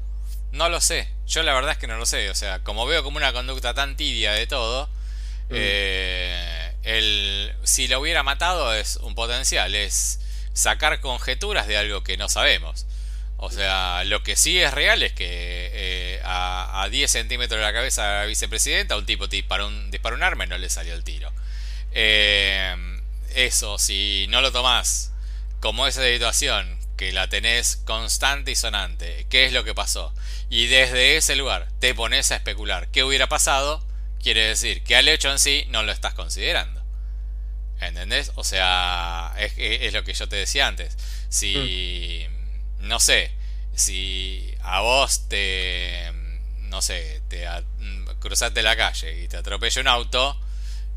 No 0.52 0.68
lo 0.68 0.80
sé. 0.80 1.08
Yo 1.26 1.42
la 1.42 1.54
verdad 1.54 1.72
es 1.72 1.78
que 1.78 1.86
no 1.86 1.96
lo 1.96 2.06
sé. 2.06 2.30
O 2.30 2.34
sea, 2.34 2.60
como 2.60 2.86
veo 2.86 3.02
como 3.02 3.16
una 3.16 3.32
conducta 3.32 3.74
tan 3.74 3.96
tibia 3.96 4.32
de 4.32 4.46
todo, 4.46 4.86
mm. 4.86 5.52
eh, 5.52 6.74
el, 6.82 7.54
si 7.62 7.88
lo 7.88 8.00
hubiera 8.00 8.22
matado 8.22 8.72
es 8.74 8.96
un 8.96 9.14
potencial. 9.14 9.74
Es 9.74 10.20
sacar 10.52 11.00
conjeturas 11.00 11.66
de 11.66 11.76
algo 11.76 12.02
que 12.02 12.16
no 12.16 12.28
sabemos. 12.28 12.86
O 13.42 13.50
sea, 13.50 14.04
lo 14.04 14.22
que 14.22 14.36
sí 14.36 14.60
es 14.60 14.72
real 14.74 15.02
es 15.02 15.14
que 15.14 15.70
eh, 15.72 16.20
a, 16.24 16.86
10 16.90 17.10
centímetros 17.10 17.58
de 17.58 17.64
la 17.64 17.72
cabeza 17.72 18.06
de 18.06 18.18
la 18.20 18.26
vicepresidenta 18.26 18.98
un 18.98 19.06
tipo 19.06 19.28
disparó 19.28 19.66
un, 19.66 19.90
disparó 19.90 20.16
un 20.16 20.22
arma 20.22 20.44
y 20.44 20.48
no 20.48 20.58
le 20.58 20.68
salió 20.68 20.92
el 20.92 21.04
tiro. 21.04 21.32
Eh, 21.92 22.76
eso, 23.34 23.78
si 23.78 24.26
no 24.28 24.42
lo 24.42 24.52
tomás 24.52 25.12
como 25.58 25.86
esa 25.86 26.04
situación, 26.04 26.78
que 26.98 27.12
la 27.12 27.28
tenés 27.28 27.76
constante 27.86 28.50
y 28.50 28.56
sonante, 28.56 29.26
¿qué 29.30 29.46
es 29.46 29.54
lo 29.54 29.64
que 29.64 29.74
pasó? 29.74 30.12
Y 30.50 30.66
desde 30.66 31.16
ese 31.16 31.34
lugar 31.34 31.66
te 31.78 31.94
pones 31.94 32.32
a 32.32 32.36
especular 32.36 32.88
qué 32.88 33.04
hubiera 33.04 33.30
pasado, 33.30 33.82
quiere 34.22 34.44
decir 34.44 34.82
que 34.82 34.96
al 34.96 35.08
hecho 35.08 35.30
en 35.30 35.38
sí 35.38 35.64
no 35.70 35.82
lo 35.82 35.92
estás 35.92 36.12
considerando. 36.12 36.82
¿Entendés? 37.80 38.32
O 38.34 38.44
sea, 38.44 39.32
es, 39.38 39.54
es 39.56 39.94
lo 39.94 40.04
que 40.04 40.12
yo 40.12 40.28
te 40.28 40.36
decía 40.36 40.66
antes. 40.66 40.98
Si... 41.30 42.26
Mm 42.28 42.39
no 42.80 43.00
sé, 43.00 43.30
si 43.74 44.54
a 44.62 44.80
vos 44.80 45.28
te, 45.28 46.12
no 46.62 46.82
sé, 46.82 47.22
te 47.28 47.46
cruzaste 48.18 48.62
la 48.62 48.76
calle 48.76 49.22
y 49.22 49.28
te 49.28 49.38
atropella 49.38 49.80
un 49.80 49.88
auto 49.88 50.38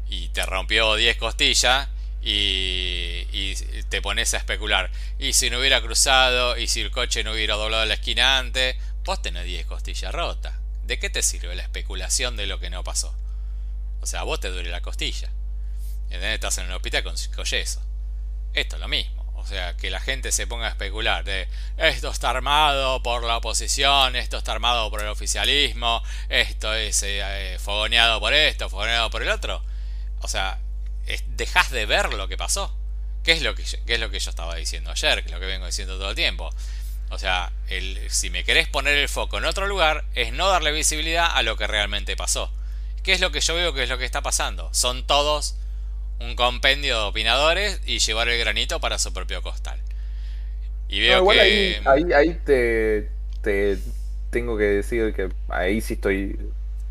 y 0.10 0.30
te 0.30 0.46
rompió 0.46 0.96
10 0.96 1.18
costillas 1.18 1.90
y, 2.22 3.54
te 3.90 4.02
pones 4.02 4.34
a 4.34 4.38
especular. 4.38 4.90
Y 5.20 5.34
si 5.34 5.50
no 5.50 5.60
hubiera 5.60 5.82
cruzado 5.82 6.58
y 6.58 6.68
si 6.68 6.82
el 6.82 6.90
coche 6.90 7.24
no 7.24 7.34
hubiera 7.34 7.56
doblado 7.56 7.86
la 7.86 7.94
esquina 7.94 8.40
antes, 8.40 8.76
vos 9.04 9.22
tenés 9.22 9.46
10 9.46 9.68
costillas 9.68 10.14
rotas. 10.14 10.56
¿De 10.84 10.98
qué 10.98 11.10
te 11.10 11.22
sirve 11.22 11.56
la 11.56 11.62
especulación 11.62 12.36
de 12.36 12.48
lo 12.48 12.60
que 12.60 12.72
no 12.72 12.84
pasó? 12.84 13.14
O 14.02 14.06
sea, 14.06 14.22
a 14.22 14.24
vos 14.24 14.40
te 14.40 14.50
duele 14.50 14.70
la 14.70 14.82
costilla. 14.82 15.30
Estás 16.10 16.58
en 16.58 16.66
un 16.66 16.72
hospital 16.72 17.04
con 17.04 17.16
yeso. 17.16 17.82
Esto 18.54 18.76
es 18.76 18.82
lo 18.82 18.88
mismo. 18.88 19.23
O 19.36 19.46
sea, 19.46 19.76
que 19.76 19.90
la 19.90 20.00
gente 20.00 20.32
se 20.32 20.48
ponga 20.48 20.68
a 20.68 20.70
especular 20.70 21.24
de 21.26 21.48
esto 21.78 22.10
está 22.10 22.30
armado 22.30 23.04
por 23.04 23.24
la 23.24 23.38
oposición, 23.38 24.16
esto 24.16 24.38
está 24.38 24.54
armado 24.54 24.90
por 24.90 25.02
el 25.02 25.10
oficialismo, 25.10 26.02
esto 26.30 26.74
es 26.74 27.04
eh, 27.04 27.20
eh, 27.22 27.60
fogoneado 27.60 28.20
por 28.20 28.34
esto, 28.34 28.70
fogoneado 28.70 29.10
por 29.10 29.22
el 29.22 29.30
otro. 29.30 29.62
O 30.22 30.28
sea, 30.28 30.60
dejas 31.28 31.72
de 31.72 31.86
ver 31.86 32.14
lo 32.14 32.28
que 32.28 32.38
pasó. 32.38 32.74
¿Qué 33.24 33.32
es 33.32 33.42
lo 33.42 33.56
que, 33.56 33.64
yo, 33.64 33.78
es 33.86 34.00
lo 34.00 34.10
que 34.10 34.20
yo 34.20 34.30
estaba 34.30 34.56
diciendo 34.56 34.92
ayer? 34.92 35.22
Que 35.22 35.28
es 35.28 35.34
lo 35.34 35.40
que 35.40 35.46
vengo 35.46 35.66
diciendo 35.66 35.98
todo 35.98 36.10
el 36.10 36.16
tiempo. 36.16 36.50
O 37.10 37.20
sea, 37.20 37.52
el, 37.68 38.10
si 38.10 38.30
me 38.30 38.44
querés 38.44 38.68
poner 38.68 38.98
el 38.98 39.08
foco 39.08 39.38
en 39.38 39.46
otro 39.46 39.68
lugar, 39.68 40.04
es 40.16 40.34
no 40.34 40.50
darle 40.50 40.72
visibilidad 40.72 41.30
a 41.34 41.44
lo 41.44 41.58
que 41.58 41.68
realmente 41.68 42.16
pasó. 42.16 42.52
¿Qué 43.04 43.14
es 43.14 43.20
lo 43.20 43.32
que 43.32 43.42
yo 43.42 43.56
veo 43.56 43.74
que 43.74 43.84
es 43.84 43.90
lo 43.90 43.98
que 43.98 44.06
está 44.06 44.22
pasando? 44.22 44.70
Son 44.74 45.06
todos 45.06 45.56
un 46.20 46.36
compendio 46.36 46.98
de 46.98 47.04
opinadores 47.04 47.82
y 47.86 48.00
llevar 48.00 48.30
el 48.30 48.40
granito 48.40 48.80
para 48.80 48.98
su 48.98 49.14
propio 49.14 49.42
costal. 49.42 49.80
Y 50.88 51.02
veo 51.02 51.28
que. 51.28 51.82
Ahí, 51.86 52.14
ahí, 52.14 52.40
te, 52.46 53.10
te, 53.42 53.78
tengo 54.30 54.58
que 54.58 54.66
decir 54.66 55.14
que 55.14 55.30
ahí 55.50 55.82
sí 55.82 55.96
estoy. 55.96 56.40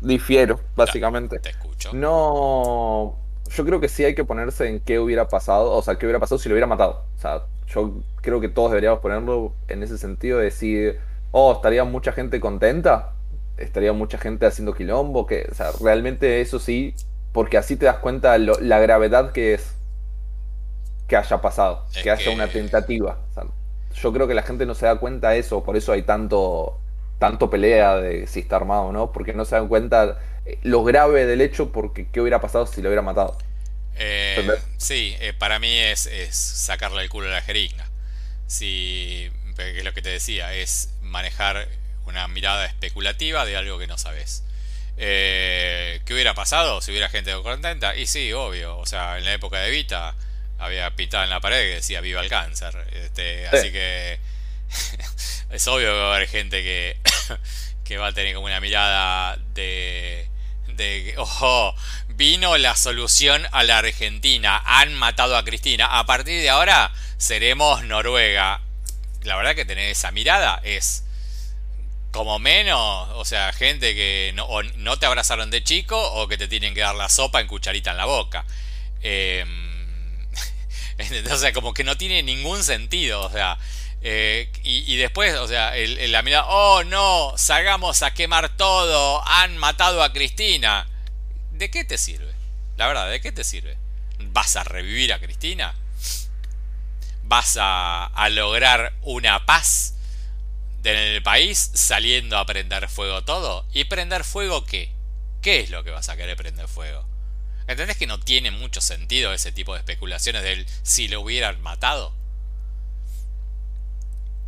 Difiero, 0.01 0.59
básicamente. 0.75 1.39
Te 1.39 1.49
escucho. 1.49 1.93
No. 1.93 3.17
Yo 3.55 3.65
creo 3.65 3.79
que 3.79 3.87
sí 3.87 4.03
hay 4.03 4.15
que 4.15 4.25
ponerse 4.25 4.67
en 4.67 4.79
qué 4.79 4.99
hubiera 4.99 5.27
pasado, 5.27 5.71
o 5.71 5.81
sea, 5.81 5.95
qué 5.95 6.05
hubiera 6.05 6.19
pasado 6.19 6.39
si 6.39 6.49
lo 6.49 6.53
hubiera 6.53 6.67
matado. 6.67 7.05
O 7.17 7.21
sea, 7.21 7.43
yo 7.67 8.01
creo 8.21 8.41
que 8.41 8.49
todos 8.49 8.71
deberíamos 8.71 8.99
ponerlo 8.99 9.53
en 9.67 9.83
ese 9.83 9.97
sentido 9.97 10.39
de 10.39 10.45
decir, 10.45 10.99
oh, 11.31 11.53
estaría 11.53 11.83
mucha 11.83 12.11
gente 12.11 12.39
contenta, 12.39 13.13
estaría 13.57 13.93
mucha 13.93 14.17
gente 14.17 14.45
haciendo 14.45 14.73
quilombo, 14.73 15.27
que, 15.27 15.47
o 15.51 15.53
sea, 15.53 15.71
realmente 15.81 16.41
eso 16.41 16.59
sí 16.59 16.95
porque 17.33 17.57
así 17.57 17.75
te 17.75 17.85
das 17.85 17.97
cuenta 17.97 18.37
la 18.37 18.79
gravedad 18.79 19.33
que 19.33 19.55
es 19.55 19.73
que 21.07 21.17
haya 21.17 21.41
pasado, 21.41 21.85
que 22.01 22.09
haya 22.09 22.31
una 22.31 22.47
tentativa. 22.47 23.19
yo 23.93 24.13
creo 24.13 24.27
que 24.27 24.33
la 24.33 24.43
gente 24.43 24.65
no 24.65 24.75
se 24.75 24.85
da 24.85 24.95
cuenta 24.95 25.31
de 25.31 25.39
eso, 25.39 25.63
por 25.63 25.75
eso 25.75 25.91
hay 25.91 26.03
tanto, 26.03 26.79
tanto 27.19 27.49
pelea 27.49 27.97
de 27.97 28.27
si 28.27 28.39
está 28.39 28.55
armado 28.55 28.83
o 28.83 28.91
no, 28.91 29.11
porque 29.11 29.33
no 29.33 29.45
se 29.45 29.55
dan 29.55 29.67
cuenta 29.67 30.19
eh, 30.45 30.59
lo 30.63 30.83
grave 30.83 31.25
del 31.25 31.41
hecho, 31.41 31.71
porque 31.71 32.07
qué 32.07 32.21
hubiera 32.21 32.39
pasado 32.39 32.65
si 32.65 32.81
lo 32.81 32.89
hubiera 32.89 33.01
matado. 33.01 33.37
Eh, 33.95 34.47
sí, 34.77 35.15
eh, 35.19 35.33
para 35.33 35.59
mí 35.59 35.77
es, 35.77 36.09
sacarle 36.31 37.01
el 37.01 37.09
culo 37.09 37.27
a 37.27 37.31
la 37.31 37.41
jeringa. 37.41 37.85
Si, 38.47 39.29
es 39.57 39.83
lo 39.83 39.93
que 39.93 40.01
te 40.01 40.09
decía, 40.09 40.53
es 40.53 40.93
manejar 41.01 41.67
una 42.05 42.27
mirada 42.27 42.65
especulativa 42.65 43.45
de 43.45 43.57
algo 43.57 43.77
que 43.79 43.87
no 43.87 43.97
sabes. 43.97 44.43
Eh, 44.97 46.01
¿Qué 46.05 46.13
hubiera 46.13 46.33
pasado 46.33 46.81
si 46.81 46.91
hubiera 46.91 47.09
gente 47.09 47.33
contenta? 47.41 47.95
Y 47.95 48.07
sí, 48.07 48.31
obvio. 48.33 48.77
O 48.77 48.85
sea, 48.85 49.17
en 49.17 49.25
la 49.25 49.33
época 49.33 49.59
de 49.59 49.71
Vita 49.71 50.15
había 50.59 50.95
pintado 50.95 51.23
en 51.23 51.29
la 51.29 51.41
pared 51.41 51.59
que 51.59 51.75
decía 51.75 52.01
viva 52.01 52.21
el 52.21 52.29
cáncer. 52.29 52.75
Este, 52.91 53.47
Así 53.47 53.71
que 53.71 54.19
es 55.49 55.67
obvio 55.67 55.87
que 55.87 55.99
va 55.99 56.11
a 56.11 56.15
haber 56.15 56.27
gente 56.27 56.63
que, 56.63 56.97
que 57.83 57.97
va 57.97 58.07
a 58.07 58.13
tener 58.13 58.33
como 58.33 58.47
una 58.47 58.59
mirada 58.59 59.37
de, 59.53 60.27
de, 60.67 61.15
ojo, 61.17 61.75
vino 62.09 62.57
la 62.57 62.75
solución 62.75 63.45
a 63.51 63.63
la 63.63 63.79
Argentina, 63.79 64.61
han 64.65 64.93
matado 64.93 65.37
a 65.37 65.43
Cristina, 65.43 65.99
a 65.99 66.05
partir 66.05 66.41
de 66.41 66.49
ahora 66.49 66.91
seremos 67.17 67.83
Noruega. 67.83 68.61
La 69.23 69.35
verdad 69.35 69.55
que 69.55 69.65
tener 69.65 69.89
esa 69.89 70.11
mirada 70.11 70.59
es 70.63 71.03
como 72.13 72.37
menos, 72.37 73.09
o 73.15 73.25
sea, 73.25 73.51
gente 73.51 73.95
que 73.95 74.31
no, 74.35 74.47
no 74.75 74.99
te 74.99 75.07
abrazaron 75.07 75.49
de 75.49 75.63
chico 75.63 75.99
o 76.13 76.27
que 76.27 76.37
te 76.37 76.47
tienen 76.47 76.75
que 76.75 76.81
dar 76.81 76.93
la 76.93 77.09
sopa 77.09 77.41
en 77.41 77.47
cucharita 77.47 77.89
en 77.89 77.97
la 77.97 78.05
boca. 78.05 78.45
Eh, 79.01 79.43
o 81.31 81.37
sea, 81.37 81.51
como 81.53 81.73
que 81.73 81.83
no 81.83 81.97
tiene 81.97 82.21
ningún 82.21 82.63
sentido, 82.63 83.25
o 83.25 83.31
sea, 83.31 83.57
eh, 84.03 84.47
y, 84.63 84.95
después, 84.97 85.33
o 85.37 85.47
sea, 85.47 85.75
el, 85.75 86.11
la 86.11 86.21
mirada, 86.21 86.45
oh 86.49 86.83
no, 86.83 87.33
salgamos 87.35 88.03
a 88.03 88.13
quemar 88.13 88.55
todo, 88.57 89.27
han 89.27 89.57
matado 89.57 90.03
a 90.03 90.13
Cristina. 90.13 90.87
¿De 91.51 91.71
qué 91.71 91.83
te 91.83 91.97
sirve? 91.97 92.31
La 92.77 92.85
verdad, 92.85 93.09
¿de 93.09 93.21
qué 93.21 93.31
te 93.31 93.43
sirve? 93.43 93.75
¿Vas 94.19 94.55
a 94.55 94.63
revivir 94.63 95.13
a 95.13 95.19
Cristina? 95.19 95.73
¿Vas 97.23 97.57
a, 97.59 98.05
a 98.05 98.29
lograr 98.29 98.93
una 99.01 99.47
paz? 99.47 99.95
En 100.91 100.97
el 100.97 101.23
país 101.23 101.71
saliendo 101.73 102.37
a 102.37 102.45
prender 102.45 102.89
fuego 102.89 103.23
todo. 103.23 103.65
¿Y 103.73 103.85
prender 103.85 104.23
fuego 104.23 104.65
qué? 104.65 104.91
¿Qué 105.41 105.59
es 105.59 105.69
lo 105.69 105.83
que 105.83 105.91
vas 105.91 106.09
a 106.09 106.17
querer 106.17 106.35
prender 106.35 106.67
fuego? 106.67 107.07
¿Entendés 107.67 107.97
que 107.97 108.07
no 108.07 108.19
tiene 108.19 108.51
mucho 108.51 108.81
sentido 108.81 109.33
ese 109.33 109.51
tipo 109.51 109.73
de 109.73 109.79
especulaciones 109.79 110.43
del 110.43 110.65
si 110.83 111.07
lo 111.07 111.21
hubieran 111.21 111.61
matado? 111.61 112.13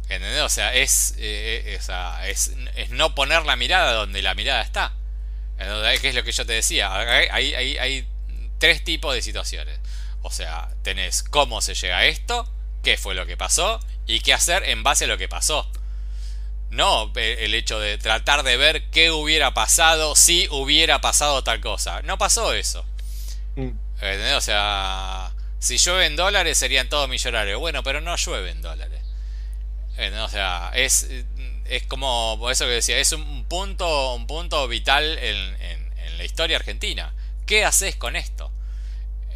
¿Entendés? 0.04 0.42
O 0.42 0.50
sea, 0.50 0.74
es, 0.76 1.16
eh, 1.18 1.80
es, 2.28 2.52
es, 2.76 2.90
no 2.92 3.16
poner 3.16 3.46
la 3.46 3.56
mirada 3.56 3.94
donde 3.94 4.22
la 4.22 4.36
mirada 4.36 4.62
está. 4.62 4.94
¿Qué 5.58 6.10
es 6.10 6.16
lo 6.16 6.24
que 6.24 6.32
yo 6.32 6.46
te 6.46 6.54
decía? 6.54 6.94
Hay, 6.94 7.54
hay, 7.54 7.78
hay 7.78 8.08
tres 8.60 8.84
tipos 8.84 9.14
de 9.16 9.22
situaciones. 9.22 9.80
O 10.22 10.32
sea, 10.32 10.70
tenés 10.84 11.24
cómo 11.24 11.62
se 11.62 11.76
llega 11.76 12.00
a 12.00 12.06
esto, 12.06 12.52
qué 12.84 12.98
fue 12.98 13.16
lo 13.16 13.26
que 13.26 13.38
pasó 13.38 13.80
y 14.06 14.20
qué 14.20 14.34
hacer 14.34 14.64
en 14.64 14.84
base 14.84 15.06
a 15.06 15.08
lo 15.08 15.18
que 15.18 15.28
pasó. 15.28 15.70
No 16.76 17.11
el 17.15 17.53
hecho 17.53 17.80
de 17.80 17.97
tratar 17.97 18.43
de 18.43 18.57
ver 18.57 18.89
qué 18.89 19.09
hubiera 19.09 19.53
pasado 19.53 20.15
si 20.15 20.47
hubiera 20.51 20.99
pasado 21.01 21.43
tal 21.43 21.61
cosa. 21.61 22.01
No 22.01 22.17
pasó 22.17 22.53
eso. 22.53 22.86
Mm. 23.55 23.71
O 24.36 24.41
sea, 24.41 25.34
si 25.59 25.78
llueven 25.78 26.15
dólares 26.15 26.57
serían 26.57 26.89
todos 26.89 27.07
millonarios. 27.09 27.59
Bueno, 27.59 27.82
pero 27.82 28.01
no 28.01 28.15
llueven 28.15 28.61
dólares. 28.61 29.01
O 30.21 30.30
sea, 30.30 30.71
es, 30.76 31.07
es 31.65 31.84
como 31.84 32.49
eso 32.51 32.65
que 32.65 32.71
decía, 32.71 32.97
es 32.99 33.13
un 33.13 33.45
punto, 33.45 34.13
un 34.13 34.28
punto 34.28 34.67
vital 34.67 35.17
en, 35.19 35.61
en, 35.61 36.17
la 36.17 36.23
historia 36.23 36.57
argentina. 36.57 37.13
¿Qué 37.45 37.65
haces 37.65 37.95
con 37.95 38.15
esto? 38.15 38.51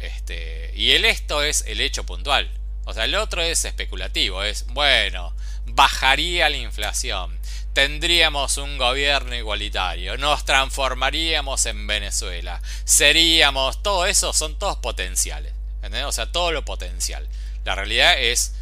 Este, 0.00 0.72
y 0.74 0.92
el 0.92 1.04
esto 1.04 1.42
es 1.42 1.64
el 1.66 1.80
hecho 1.80 2.04
puntual. 2.04 2.50
O 2.84 2.94
sea, 2.94 3.04
el 3.04 3.14
otro 3.14 3.42
es 3.42 3.64
especulativo, 3.64 4.42
es, 4.42 4.66
bueno, 4.68 5.34
bajaría 5.66 6.48
la 6.48 6.56
inflación, 6.56 7.38
tendríamos 7.72 8.56
un 8.58 8.78
gobierno 8.78 9.34
igualitario, 9.34 10.16
nos 10.18 10.44
transformaríamos 10.44 11.66
en 11.66 11.86
Venezuela, 11.86 12.60
seríamos, 12.84 13.82
todo 13.82 14.06
eso 14.06 14.32
son 14.32 14.58
todos 14.58 14.76
potenciales, 14.78 15.52
¿entendés? 15.76 16.04
O 16.04 16.12
sea, 16.12 16.30
todo 16.30 16.52
lo 16.52 16.64
potencial. 16.64 17.28
La 17.64 17.74
realidad 17.74 18.18
es 18.18 18.54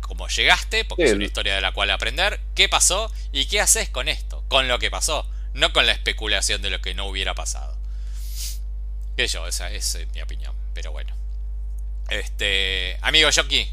cómo 0.00 0.28
llegaste, 0.28 0.84
porque 0.84 1.04
es 1.04 1.12
una 1.12 1.24
historia 1.24 1.54
de 1.54 1.60
la 1.60 1.72
cual 1.72 1.90
aprender, 1.90 2.40
qué 2.54 2.68
pasó 2.68 3.12
y 3.32 3.46
qué 3.46 3.60
haces 3.60 3.88
con 3.88 4.08
esto, 4.08 4.44
con 4.48 4.68
lo 4.68 4.78
que 4.78 4.90
pasó, 4.90 5.28
no 5.52 5.72
con 5.72 5.86
la 5.86 5.92
especulación 5.92 6.62
de 6.62 6.70
lo 6.70 6.80
que 6.80 6.94
no 6.94 7.06
hubiera 7.06 7.34
pasado. 7.34 7.76
Que 9.16 9.26
yo, 9.26 9.46
esa 9.46 9.70
es 9.70 9.98
mi 10.14 10.22
opinión, 10.22 10.54
pero 10.74 10.92
bueno. 10.92 11.14
Este, 12.08 12.98
amigo 13.02 13.30
Jockey, 13.34 13.68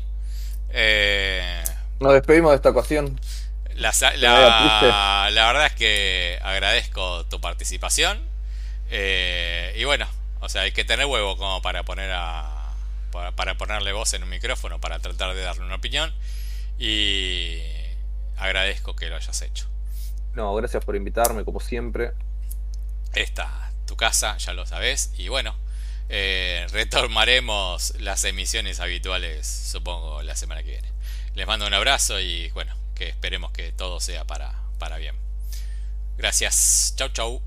eh, 0.70 1.64
nos 2.04 2.14
despedimos 2.14 2.52
de 2.52 2.58
esta 2.58 2.70
ocasión. 2.70 3.20
La, 3.76 3.92
la, 5.32 5.48
verdad 5.48 5.66
es 5.66 5.74
que 5.74 6.40
agradezco 6.44 7.26
tu 7.26 7.42
participación. 7.42 8.22
Eh, 8.92 9.74
y 9.78 9.84
bueno, 9.86 10.08
o 10.42 10.50
sea, 10.50 10.62
hay 10.62 10.72
que 10.72 10.86
tener 10.86 11.08
huevo 11.08 11.38
como 11.38 11.62
para 11.62 11.84
poner 11.84 12.12
a. 12.14 12.50
Para, 13.36 13.56
ponerle 13.58 13.94
voz 13.94 14.14
en 14.14 14.24
un 14.24 14.30
micrófono, 14.30 14.80
para 14.80 15.00
tratar 15.00 15.34
de 15.36 15.42
darle 15.42 15.64
una 15.64 15.76
opinión. 15.76 16.14
Y 16.80 17.60
agradezco 18.38 18.96
que 18.96 19.08
lo 19.08 19.16
hayas 19.16 19.42
hecho. 19.42 19.68
No, 20.34 20.54
gracias 20.56 20.84
por 20.84 20.96
invitarme, 20.96 21.44
como 21.44 21.60
siempre. 21.60 22.12
Esta, 23.14 23.72
tu 23.86 23.96
casa, 23.96 24.38
ya 24.38 24.54
lo 24.54 24.66
sabes. 24.66 25.14
Y 25.18 25.28
bueno, 25.28 25.56
eh, 26.10 26.66
retomaremos 26.72 27.94
las 28.00 28.24
emisiones 28.24 28.80
habituales, 28.80 29.48
supongo, 29.48 30.24
la 30.24 30.36
semana 30.36 30.64
que 30.64 30.72
viene. 30.72 30.88
Les 31.36 31.48
mando 31.48 31.66
un 31.66 31.74
abrazo 31.74 32.20
y 32.20 32.50
bueno, 32.52 32.74
que 32.96 33.10
esperemos 33.10 33.52
que 33.52 33.72
todo 33.72 34.00
sea 34.00 34.26
para, 34.26 34.54
para 34.78 34.98
bien. 34.98 35.16
Gracias. 36.18 36.94
Chau, 36.96 37.10
chau. 37.10 37.42